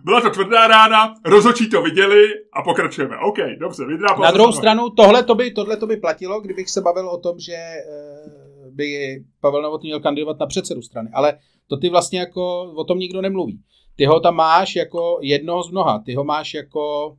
[0.03, 3.15] byla to tvrdá rána, rozočí to viděli a pokračujeme.
[3.17, 6.81] OK, dobře, vydrá Na druhou stranu, tohle to, by, tohle to by platilo, kdybych se
[6.81, 11.37] bavil o tom, že eh, by Pavel Novotný měl kandidovat na předsedu strany, ale
[11.67, 13.59] to ty vlastně jako o tom nikdo nemluví.
[13.95, 17.15] Ty ho tam máš jako jednoho z mnoha, ty ho máš jako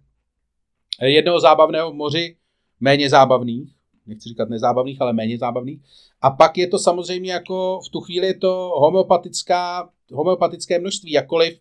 [1.01, 2.37] eh, jednoho zábavného v moři,
[2.81, 3.76] méně zábavných,
[4.07, 5.81] nechci říkat nezábavných, ale méně zábavných.
[6.23, 11.59] A pak je to samozřejmě jako, v tu chvíli je to homeopatická, homeopatické množství, jakkoliv,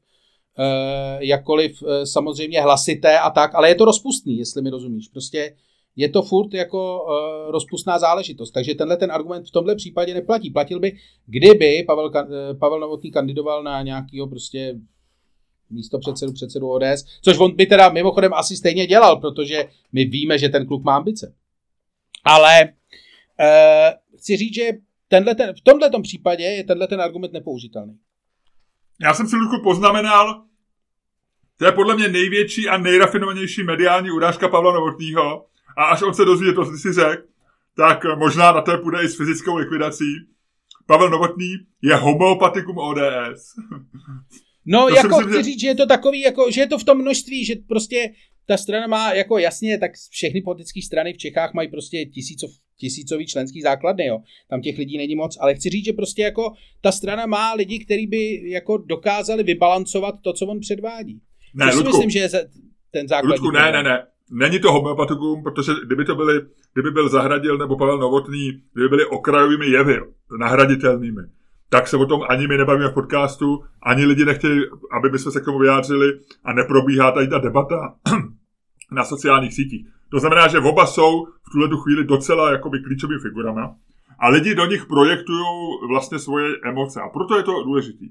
[0.59, 5.07] eh, jakkoliv eh, samozřejmě hlasité a tak, ale je to rozpustný, jestli mi rozumíš.
[5.07, 5.55] Prostě
[5.95, 8.51] je to furt jako uh, rozpustná záležitost.
[8.51, 10.49] Takže tenhle ten argument v tomhle případě neplatí.
[10.49, 12.11] Platil by, kdyby Pavel,
[12.59, 14.75] Pavel Novotný kandidoval na nějakého prostě
[15.69, 20.37] místo předsedu, předsedu ODS, což on by teda mimochodem asi stejně dělal, protože my víme,
[20.37, 21.33] že ten kluk má ambice.
[22.25, 24.69] Ale uh, chci říct, že
[25.07, 27.99] tenhle ten, v tomhle případě je tenhle ten argument nepoužitelný.
[29.01, 30.43] Já jsem si, Ludku, poznamenal,
[31.57, 35.45] to je podle mě největší a nejrafinovanější mediální urážka Pavla Novotného.
[35.77, 37.23] A až on se dozví, to si řekl,
[37.77, 40.15] tak možná na to půjde i s fyzickou likvidací.
[40.85, 43.55] Pavel Novotný je homeopatikum ODS.
[44.65, 45.43] No, to jako chci že...
[45.43, 48.13] říct, že je to takový, jako, že je to v tom množství, že prostě
[48.47, 53.27] ta strana má, jako jasně, tak všechny politické strany v Čechách mají prostě tisícov, tisícový
[53.27, 54.19] členský základny, jo.
[54.49, 57.79] Tam těch lidí není moc, ale chci říct, že prostě jako ta strana má lidi,
[57.79, 61.21] kteří by jako dokázali vybalancovat to, co on předvádí.
[61.53, 62.29] Ne, si myslím, že je
[62.91, 63.31] ten základ.
[63.31, 64.03] Ludku, ne, ne, ne.
[64.31, 66.41] Není to homeopatikum, protože kdyby to byly,
[66.73, 69.97] kdyby byl Zahradil nebo Pavel Novotný, kdyby byly okrajovými jevy,
[70.39, 71.21] nahraditelnými,
[71.75, 74.61] tak se o tom ani my nebavíme v podcastu, ani lidi nechtějí,
[74.91, 77.95] aby my jsme se k tomu vyjádřili a neprobíhá tady ta debata
[78.91, 79.87] na sociálních sítích.
[80.09, 83.75] To znamená, že oba jsou v tuhle chvíli docela jakoby klíčovými figurama
[84.19, 85.45] a lidi do nich projektují
[85.89, 88.09] vlastně svoje emoce a proto je to důležitý.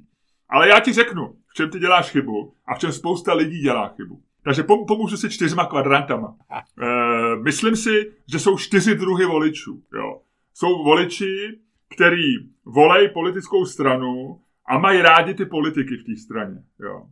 [0.48, 3.88] Ale já ti řeknu, v čem ty děláš chybu a v čem spousta lidí dělá
[3.88, 4.22] chybu.
[4.44, 6.34] Takže pomůžu si čtyřma kvadrantama.
[6.50, 9.82] E, myslím si, že jsou čtyři druhy voličů.
[9.94, 10.20] Jo.
[10.54, 11.58] Jsou voliči,
[11.88, 16.62] který volej politickou stranu a mají rádi ty politiky v té straně.
[16.80, 17.06] Jo.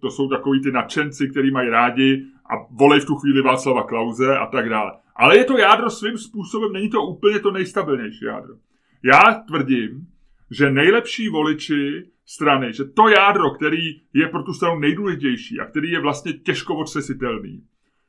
[0.00, 4.38] To jsou takový ty nadšenci, který mají rádi a volej v tu chvíli Václava Klauze
[4.38, 4.92] a tak dále.
[5.16, 8.54] Ale je to jádro svým způsobem, není to úplně to nejstabilnější jádro.
[9.02, 10.06] Já tvrdím,
[10.50, 15.90] že nejlepší voliči strany, že to jádro, který je pro tu stranu nejdůležitější a který
[15.90, 17.62] je vlastně těžko odsesitelný,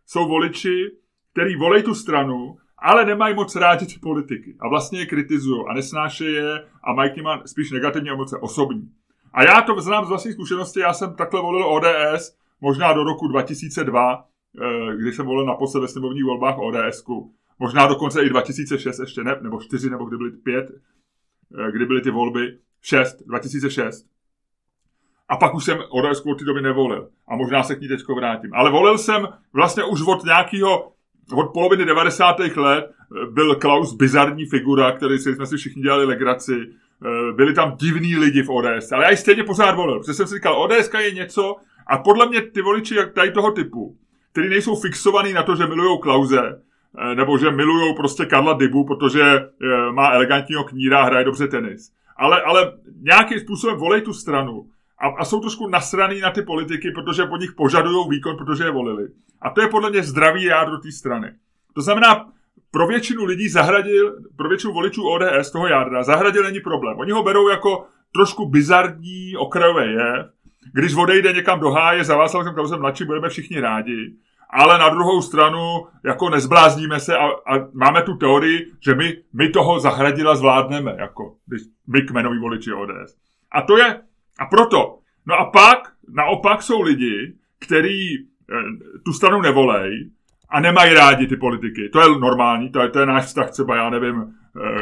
[0.05, 0.91] jsou voliči,
[1.34, 5.74] který volej tu stranu ale nemají moc rádi ty politiky a vlastně je kritizují a
[5.74, 8.92] nesnášejí je a mají k nima spíš negativní emoce osobní.
[9.34, 13.28] A já to znám z vlastní zkušenosti, já jsem takhle volil ODS možná do roku
[13.28, 14.26] 2002,
[14.62, 17.34] eh, když jsem volil naposled ve sněmovních volbách ODSku.
[17.60, 20.72] Možná dokonce i 2006 ještě ne, nebo 4, nebo kdy byly 5,
[21.60, 24.06] eh, kdy byly ty volby, 6, 2006.
[25.30, 27.10] A pak už jsem ODS od té doby nevolil.
[27.28, 28.54] A možná se k ní teď vrátím.
[28.54, 30.92] Ale volil jsem vlastně už od nějakého
[31.34, 32.40] od poloviny 90.
[32.56, 36.56] let eh, byl Klaus bizarní figura, který si jsme si všichni dělali legraci.
[37.06, 40.28] Eh, byli tam divní lidi v ODS, ale já ji stejně pořád volil, protože jsem
[40.28, 41.56] si říkal, ODS je něco
[41.88, 43.96] a podle mě ty voliči jak tady toho typu,
[44.32, 46.62] kteří nejsou fixovaní na to, že milují Klauze,
[46.98, 49.50] eh, nebo že milují prostě Karla Dybu, protože
[49.92, 51.92] má elegantního kníra a hraje dobře tenis.
[52.18, 54.66] Ale, ale nějakým způsobem volej tu stranu
[55.00, 58.72] a, a jsou trošku nasraný na ty politiky, protože po nich požadují výkon, protože je
[58.72, 59.08] volili.
[59.41, 61.34] A to je podle mě zdravý jádro té strany.
[61.74, 62.26] To znamená,
[62.72, 66.98] pro většinu lidí zahradil, pro většinu voličů ODS toho jádra, zahradil není problém.
[67.00, 70.26] Oni ho berou jako trošku bizarní okrajové je.
[70.74, 74.14] Když odejde někam do háje za Václavem Klausem mladší, budeme všichni rádi.
[74.50, 79.50] Ale na druhou stranu, jako nezblázníme se a, a máme tu teorii, že my, my
[79.50, 81.36] toho zahradila zvládneme, jako
[81.88, 83.16] my kmenoví voliči ODS.
[83.52, 84.02] A to je,
[84.40, 84.98] a proto.
[85.26, 88.56] No a pak, naopak jsou lidi, kteří eh,
[89.06, 90.10] tu stranu nevolej
[90.50, 91.90] a nemají rádi ty politiky.
[91.90, 94.24] To je normální, to je, to je náš vztah třeba, já nevím,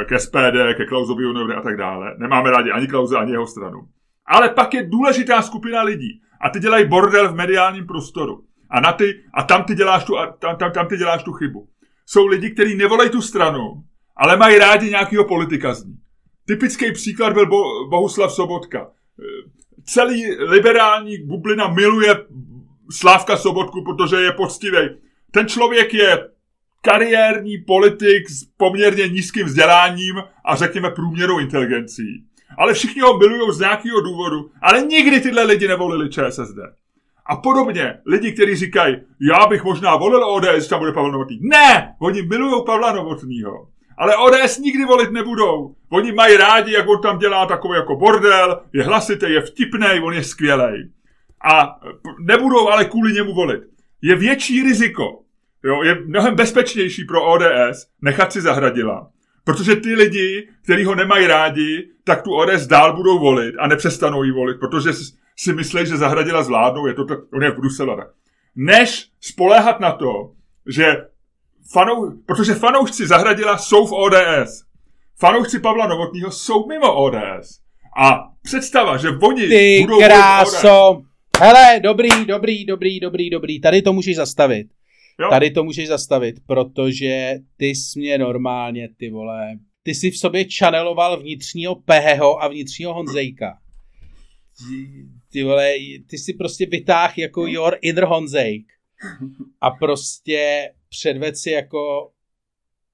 [0.01, 2.15] eh, ke SPD, ke Klausovi Junovi a tak dále.
[2.17, 3.79] Nemáme rádi ani Klauze, ani jeho stranu.
[4.25, 8.43] Ale pak je důležitá skupina lidí a ty dělají bordel v mediálním prostoru.
[8.69, 11.67] A, na ty, a tam, ty děláš tu, tam, tam, tam ty děláš tu chybu.
[12.05, 13.83] Jsou lidi, kteří nevolej tu stranu,
[14.17, 15.93] ale mají rádi nějakého politika z ní.
[16.47, 18.87] typický příklad byl Bo- Bohuslav Sobotka.
[19.85, 22.25] Celý liberální bublina miluje
[22.91, 24.77] Slávka Sobotku, protože je poctivý.
[25.31, 26.29] Ten člověk je
[26.81, 32.23] kariérní politik s poměrně nízkým vzděláním a řekněme průměrnou inteligencí.
[32.57, 36.57] Ale všichni ho milují z nějakého důvodu, ale nikdy tyhle lidi nevolili ČSSD.
[37.25, 38.95] A podobně, lidi, kteří říkají,
[39.31, 41.39] já bych možná volil ODS, tam bude Pavel Novotný.
[41.41, 43.67] Ne, oni milují Pavla Novotnýho.
[43.97, 45.75] Ale ODS nikdy volit nebudou.
[45.89, 50.13] Oni mají rádi, jak on tam dělá takový jako bordel, je hlasitý, je vtipný, on
[50.13, 50.91] je skvělý.
[51.51, 51.79] A
[52.19, 53.63] nebudou ale kvůli němu volit.
[54.01, 55.19] Je větší riziko,
[55.63, 59.09] jo, je mnohem bezpečnější pro ODS nechat si zahradila.
[59.43, 64.23] Protože ty lidi, kteří ho nemají rádi, tak tu ODS dál budou volit a nepřestanou
[64.23, 64.93] ji volit, protože
[65.35, 67.97] si myslí, že zahradila zvládnou, je to tak, on je v Bruselu.
[68.55, 70.31] Než spoléhat na to,
[70.67, 71.05] že
[71.71, 74.63] fanou, protože fanoušci zahradila jsou v ODS.
[75.19, 77.59] Fanoušci Pavla Novotního jsou mimo ODS.
[77.97, 80.89] A představa, že oni Ty budou kráso.
[80.89, 81.05] ODS.
[81.39, 83.59] Hele, dobrý, dobrý, dobrý, dobrý, dobrý.
[83.59, 84.67] Tady to můžeš zastavit.
[85.19, 85.29] Jo.
[85.29, 90.45] Tady to můžeš zastavit, protože ty jsi mě normálně, ty vole, ty jsi v sobě
[90.59, 93.57] channeloval vnitřního Peheho a vnitřního Honzejka.
[94.57, 95.73] Ty, ty vole,
[96.09, 98.65] ty jsi prostě vytáh jako your inner Honzejk.
[99.61, 100.69] A prostě
[100.99, 102.11] předved si jako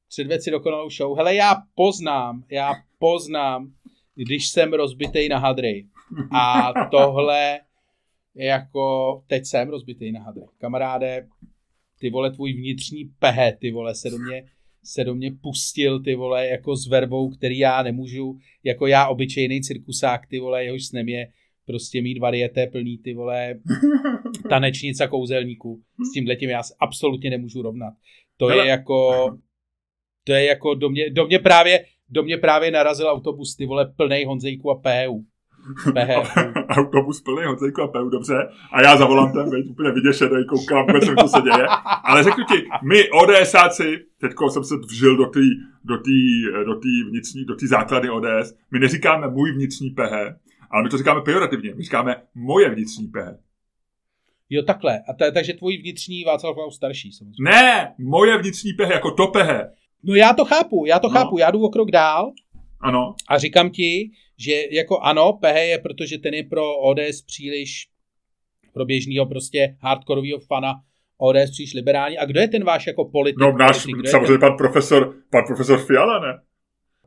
[0.07, 1.17] předved si dokonalou show.
[1.17, 3.73] Hele, já poznám, já poznám,
[4.15, 5.85] když jsem rozbitej na hadry.
[6.31, 7.59] A tohle
[8.35, 10.43] jako teď jsem rozbitej na hadry.
[10.57, 11.27] Kamaráde,
[11.99, 14.45] ty vole, tvůj vnitřní pehe, ty vole, se do mě,
[14.83, 19.61] se do mě pustil, ty vole, jako s verbou, který já nemůžu, jako já obyčejný
[19.61, 21.31] cirkusák, ty vole, jehož snem je
[21.65, 23.53] prostě mít varieté plný, ty vole,
[24.49, 25.81] tanečnic a kouzelníků.
[26.09, 27.93] S tím letím já absolutně nemůžu rovnat.
[28.37, 28.65] To Hele.
[28.65, 29.29] je jako,
[30.23, 33.93] to je jako do mě, do mě právě, do mě právě narazil autobus, ty vole,
[33.97, 35.25] plnej Honzejku a PU.
[36.69, 38.35] autobus plný Honzejku a Peu, dobře.
[38.71, 41.65] A já za volantem, veď, úplně vyděšený, koukám vůbec, co se děje.
[42.03, 45.39] Ale řeknu ti, my ODSáci, teďko jsem se vžil do té
[45.83, 50.35] do tý, do tý vnitřní, do té základy ODS, my neříkáme můj vnitřní pehe,
[50.73, 53.37] ale my to říkáme pejorativně, my říkáme moje vnitřní pehe.
[54.49, 54.99] Jo, takhle.
[55.09, 57.43] A t- takže tvůj vnitřní Václav Klaus starší, samozřejmě.
[57.43, 59.71] Ne, moje vnitřní pehe, jako to pehe.
[60.03, 61.13] No já to chápu, já to no.
[61.13, 62.31] chápu, já jdu o krok dál.
[62.81, 63.15] Ano.
[63.29, 67.87] A říkám ti, že jako ano, Pehe je, protože ten je pro ODS příliš,
[68.73, 70.73] pro běžného prostě hardkorového fana
[71.17, 72.17] ODS příliš liberální.
[72.17, 73.39] A kdo je ten váš jako politik?
[73.39, 76.41] No náš, samozřejmě pan profesor, pan profesor Fiala, ne?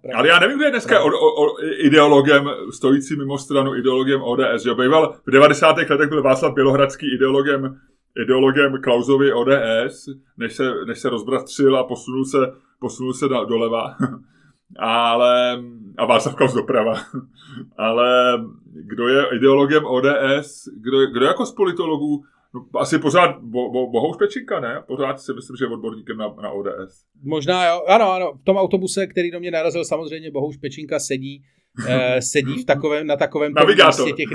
[0.04, 0.18] Pravda.
[0.18, 4.62] Ale já nevím, kdo je dneska o, o, o, ideologem, stojící mimo stranu ideologem ODS.
[4.64, 5.76] Že býval, v 90.
[5.76, 7.80] letech byl Václav Bělohradský ideologem,
[8.24, 12.38] ideologem Klausovy ODS, než se, než se rozbratřil a posunul se,
[12.78, 13.96] posunul se do, doleva.
[14.78, 15.62] ale,
[15.96, 16.94] a Václav Klaus doprava.
[17.76, 18.38] ale
[18.72, 22.24] kdo je ideologem ODS, kdo, kdo jako z politologů,
[22.54, 24.82] no, asi pořád bo, bo, Bohouš Pečinka, ne?
[24.86, 27.04] Pořád si myslím, že je odborníkem na, na ODS.
[27.22, 28.32] Možná jo, ano, ano.
[28.42, 31.42] V tom autobuse, který do mě narazil, samozřejmě Bohouš Pečinka sedí,
[31.88, 33.52] eh, sedí v takovém, na takovém
[33.86, 34.28] místě těch...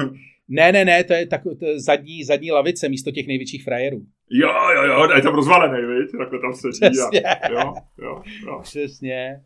[0.51, 4.01] Ne, ne, ne, to je, tak, to je zadní, zadní lavice místo těch největších frajerů.
[4.31, 6.11] Jo, jo, jo, je tam rozvalený, viď?
[6.17, 6.79] Takhle tam sedí.
[6.79, 7.21] Přesně.
[7.21, 8.59] A, jo, jo, jo.
[8.63, 9.41] Přesně.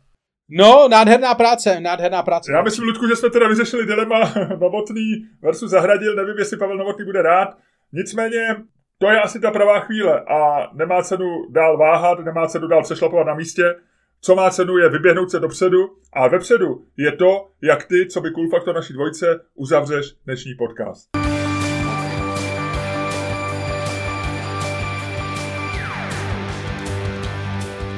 [0.48, 2.52] No, nádherná práce, nádherná práce.
[2.52, 4.20] Já myslím, Ludku, že jsme teda vyřešili dilema
[4.60, 6.16] Novotný versus Zahradil.
[6.16, 7.48] Nevím, jestli Pavel Novotný bude rád.
[7.96, 8.56] Nicméně,
[8.98, 13.26] to je asi ta pravá chvíle a nemá cenu dál váhat, nemá cenu dál přešlapovat
[13.26, 13.74] na místě.
[14.20, 15.78] Co má cenu je vyběhnout se dopředu
[16.12, 21.08] a vepředu je to, jak ty, co by Cool Factor naší dvojce, uzavřeš dnešní podcast.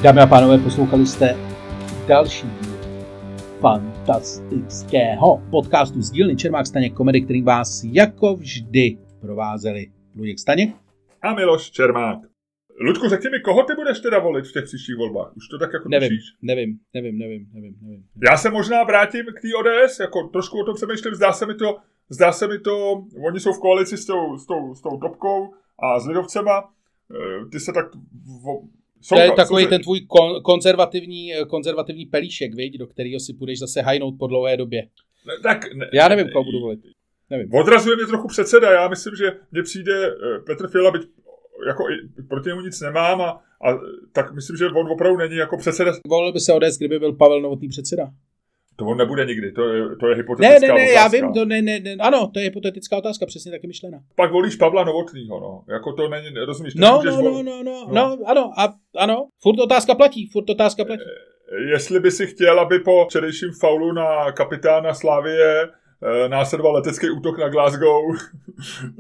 [0.03, 1.36] Dámy a pánové, poslouchali jste
[2.07, 2.51] další
[3.61, 10.70] fantastického podcastu z dílny Čermák Staněk Komedy, který vás jako vždy provázeli Luděk Staněk
[11.22, 12.18] a Miloš Čermák.
[12.81, 15.37] Ludku, řekni mi, koho ty budeš teda volit v těch příštích volbách?
[15.37, 16.11] Už to tak jako nevím,
[16.43, 18.05] nevím, nevím, nevím, nevím, nevím.
[18.31, 21.55] Já se možná vrátím k té ODS, jako trošku o tom přemýšlím, zdá se mi
[21.55, 21.77] to,
[22.09, 25.55] zdá se mi to, oni jsou v koalici s tou, s tou, s tou topkou
[25.79, 26.70] a s lidovcema,
[27.14, 27.87] eh, ty se tak
[29.09, 29.70] to je takový jsou...
[29.70, 34.27] ten tvůj kon- konzervativní, eh, konzervativní pelíšek, viď, do kterého si půjdeš zase hajnout po
[34.27, 34.89] dlouhé době.
[35.27, 36.81] Ne, tak, ne, Já nevím, koho budu volit.
[37.31, 37.55] Nevím.
[37.55, 38.72] Odrazuje mě trochu předseda.
[38.72, 41.03] Já myslím, že mně přijde eh, Petr Fiala, byť
[41.66, 41.85] jako
[42.29, 43.29] proti němu nic nemám, a,
[43.68, 43.79] a
[44.12, 45.93] tak myslím, že on opravdu není jako předseda.
[46.09, 48.11] Volil by se ODS, kdyby byl Pavel Novotný předseda.
[48.79, 51.01] To on nebude nikdy, to je, to je hypotetická Ne, ne, ne, otázka.
[51.01, 53.99] já vím, to ne, ne, ne, ano, to je hypotetická otázka, přesně taky myšlena.
[54.16, 56.74] Pak volíš Pavla Novotnýho, no, jako to není, rozumíš?
[56.74, 60.85] No, no, no, no, no, no, no, ano, a, ano, furt otázka platí, furt otázka
[60.85, 61.03] platí.
[61.72, 65.68] jestli by si chtěl, aby po včerejším faulu na kapitána Slávie Eh,
[66.28, 68.05] následoval letecký útok na Glasgow,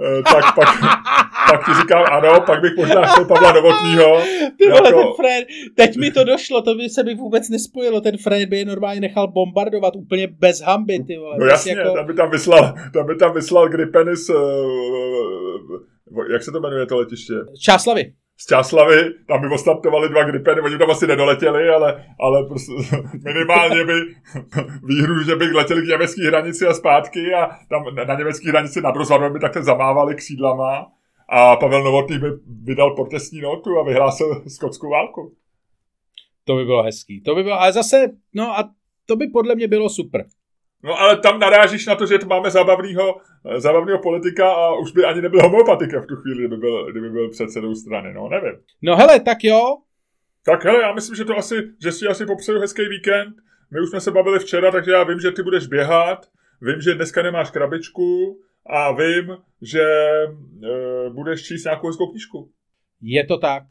[0.04, 0.68] eh, tak pak,
[1.50, 4.20] pak ti říkám ano, pak bych možná chtěl Pavla Novotního.
[4.58, 5.02] Ty vole, jako...
[5.02, 8.58] ten Fred, teď mi to došlo, to by se mi vůbec nespojilo, ten Fred by
[8.58, 11.36] je normálně nechal bombardovat úplně bez hamby, ty vole.
[11.38, 11.94] No jasně, jako...
[11.94, 14.36] tam by tam vyslal, tam by tam vyslal Gripeny z, uh,
[16.32, 17.34] jak se to jmenuje to letiště?
[17.60, 22.72] Čáslavy z Čáslavy, tam by ostartovali dva gripeny, oni tam asi nedoletěli, ale, ale prostě
[23.24, 23.92] minimálně by
[24.82, 28.96] výhru, že by letěli k německé hranici a zpátky a tam na německé hranici nad
[28.96, 30.86] Rozvadem by takhle zamávali křídlama
[31.28, 32.26] a Pavel Novotný by
[32.62, 35.36] vydal protestní notu a vyhlásil skotskou válku.
[36.44, 37.20] To by bylo hezký.
[37.20, 38.70] To by bylo, ale zase, no a
[39.06, 40.26] to by podle mě bylo super.
[40.82, 43.20] No ale tam narážíš na to, že máme zábavného,
[43.56, 47.30] zábavného politika a už by ani nebyl homeopatika v tu chvíli, kdyby byl, kdyby byl
[47.30, 48.60] předsedou strany, no nevím.
[48.82, 49.76] No hele, tak jo.
[50.44, 53.34] Tak hele, já myslím, že to asi, že si asi popřeju hezký víkend.
[53.70, 56.26] My už jsme se bavili včera, takže já vím, že ty budeš běhat,
[56.62, 62.52] vím, že dneska nemáš krabičku a vím, že e, budeš číst nějakou hezkou knížku.
[63.02, 63.62] Je to tak.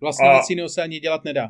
[0.00, 1.48] Vlastně a, nic jiného se ani dělat nedá.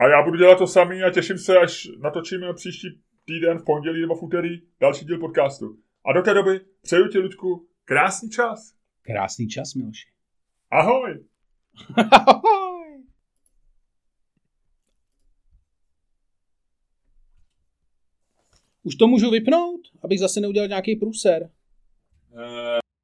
[0.00, 4.00] A já budu dělat to samý a těším se, až natočíme příští týden v pondělí
[4.00, 5.78] nebo v úterý další díl podcastu.
[6.06, 8.74] A do té doby přeju ti, Luďku, krásný čas.
[9.02, 10.08] Krásný čas, Miloši.
[10.70, 11.24] Ahoj.
[12.12, 13.04] Ahoj.
[18.82, 21.50] Už to můžu vypnout, abych zase neudělal nějaký průser.
[22.30, 22.85] Uh...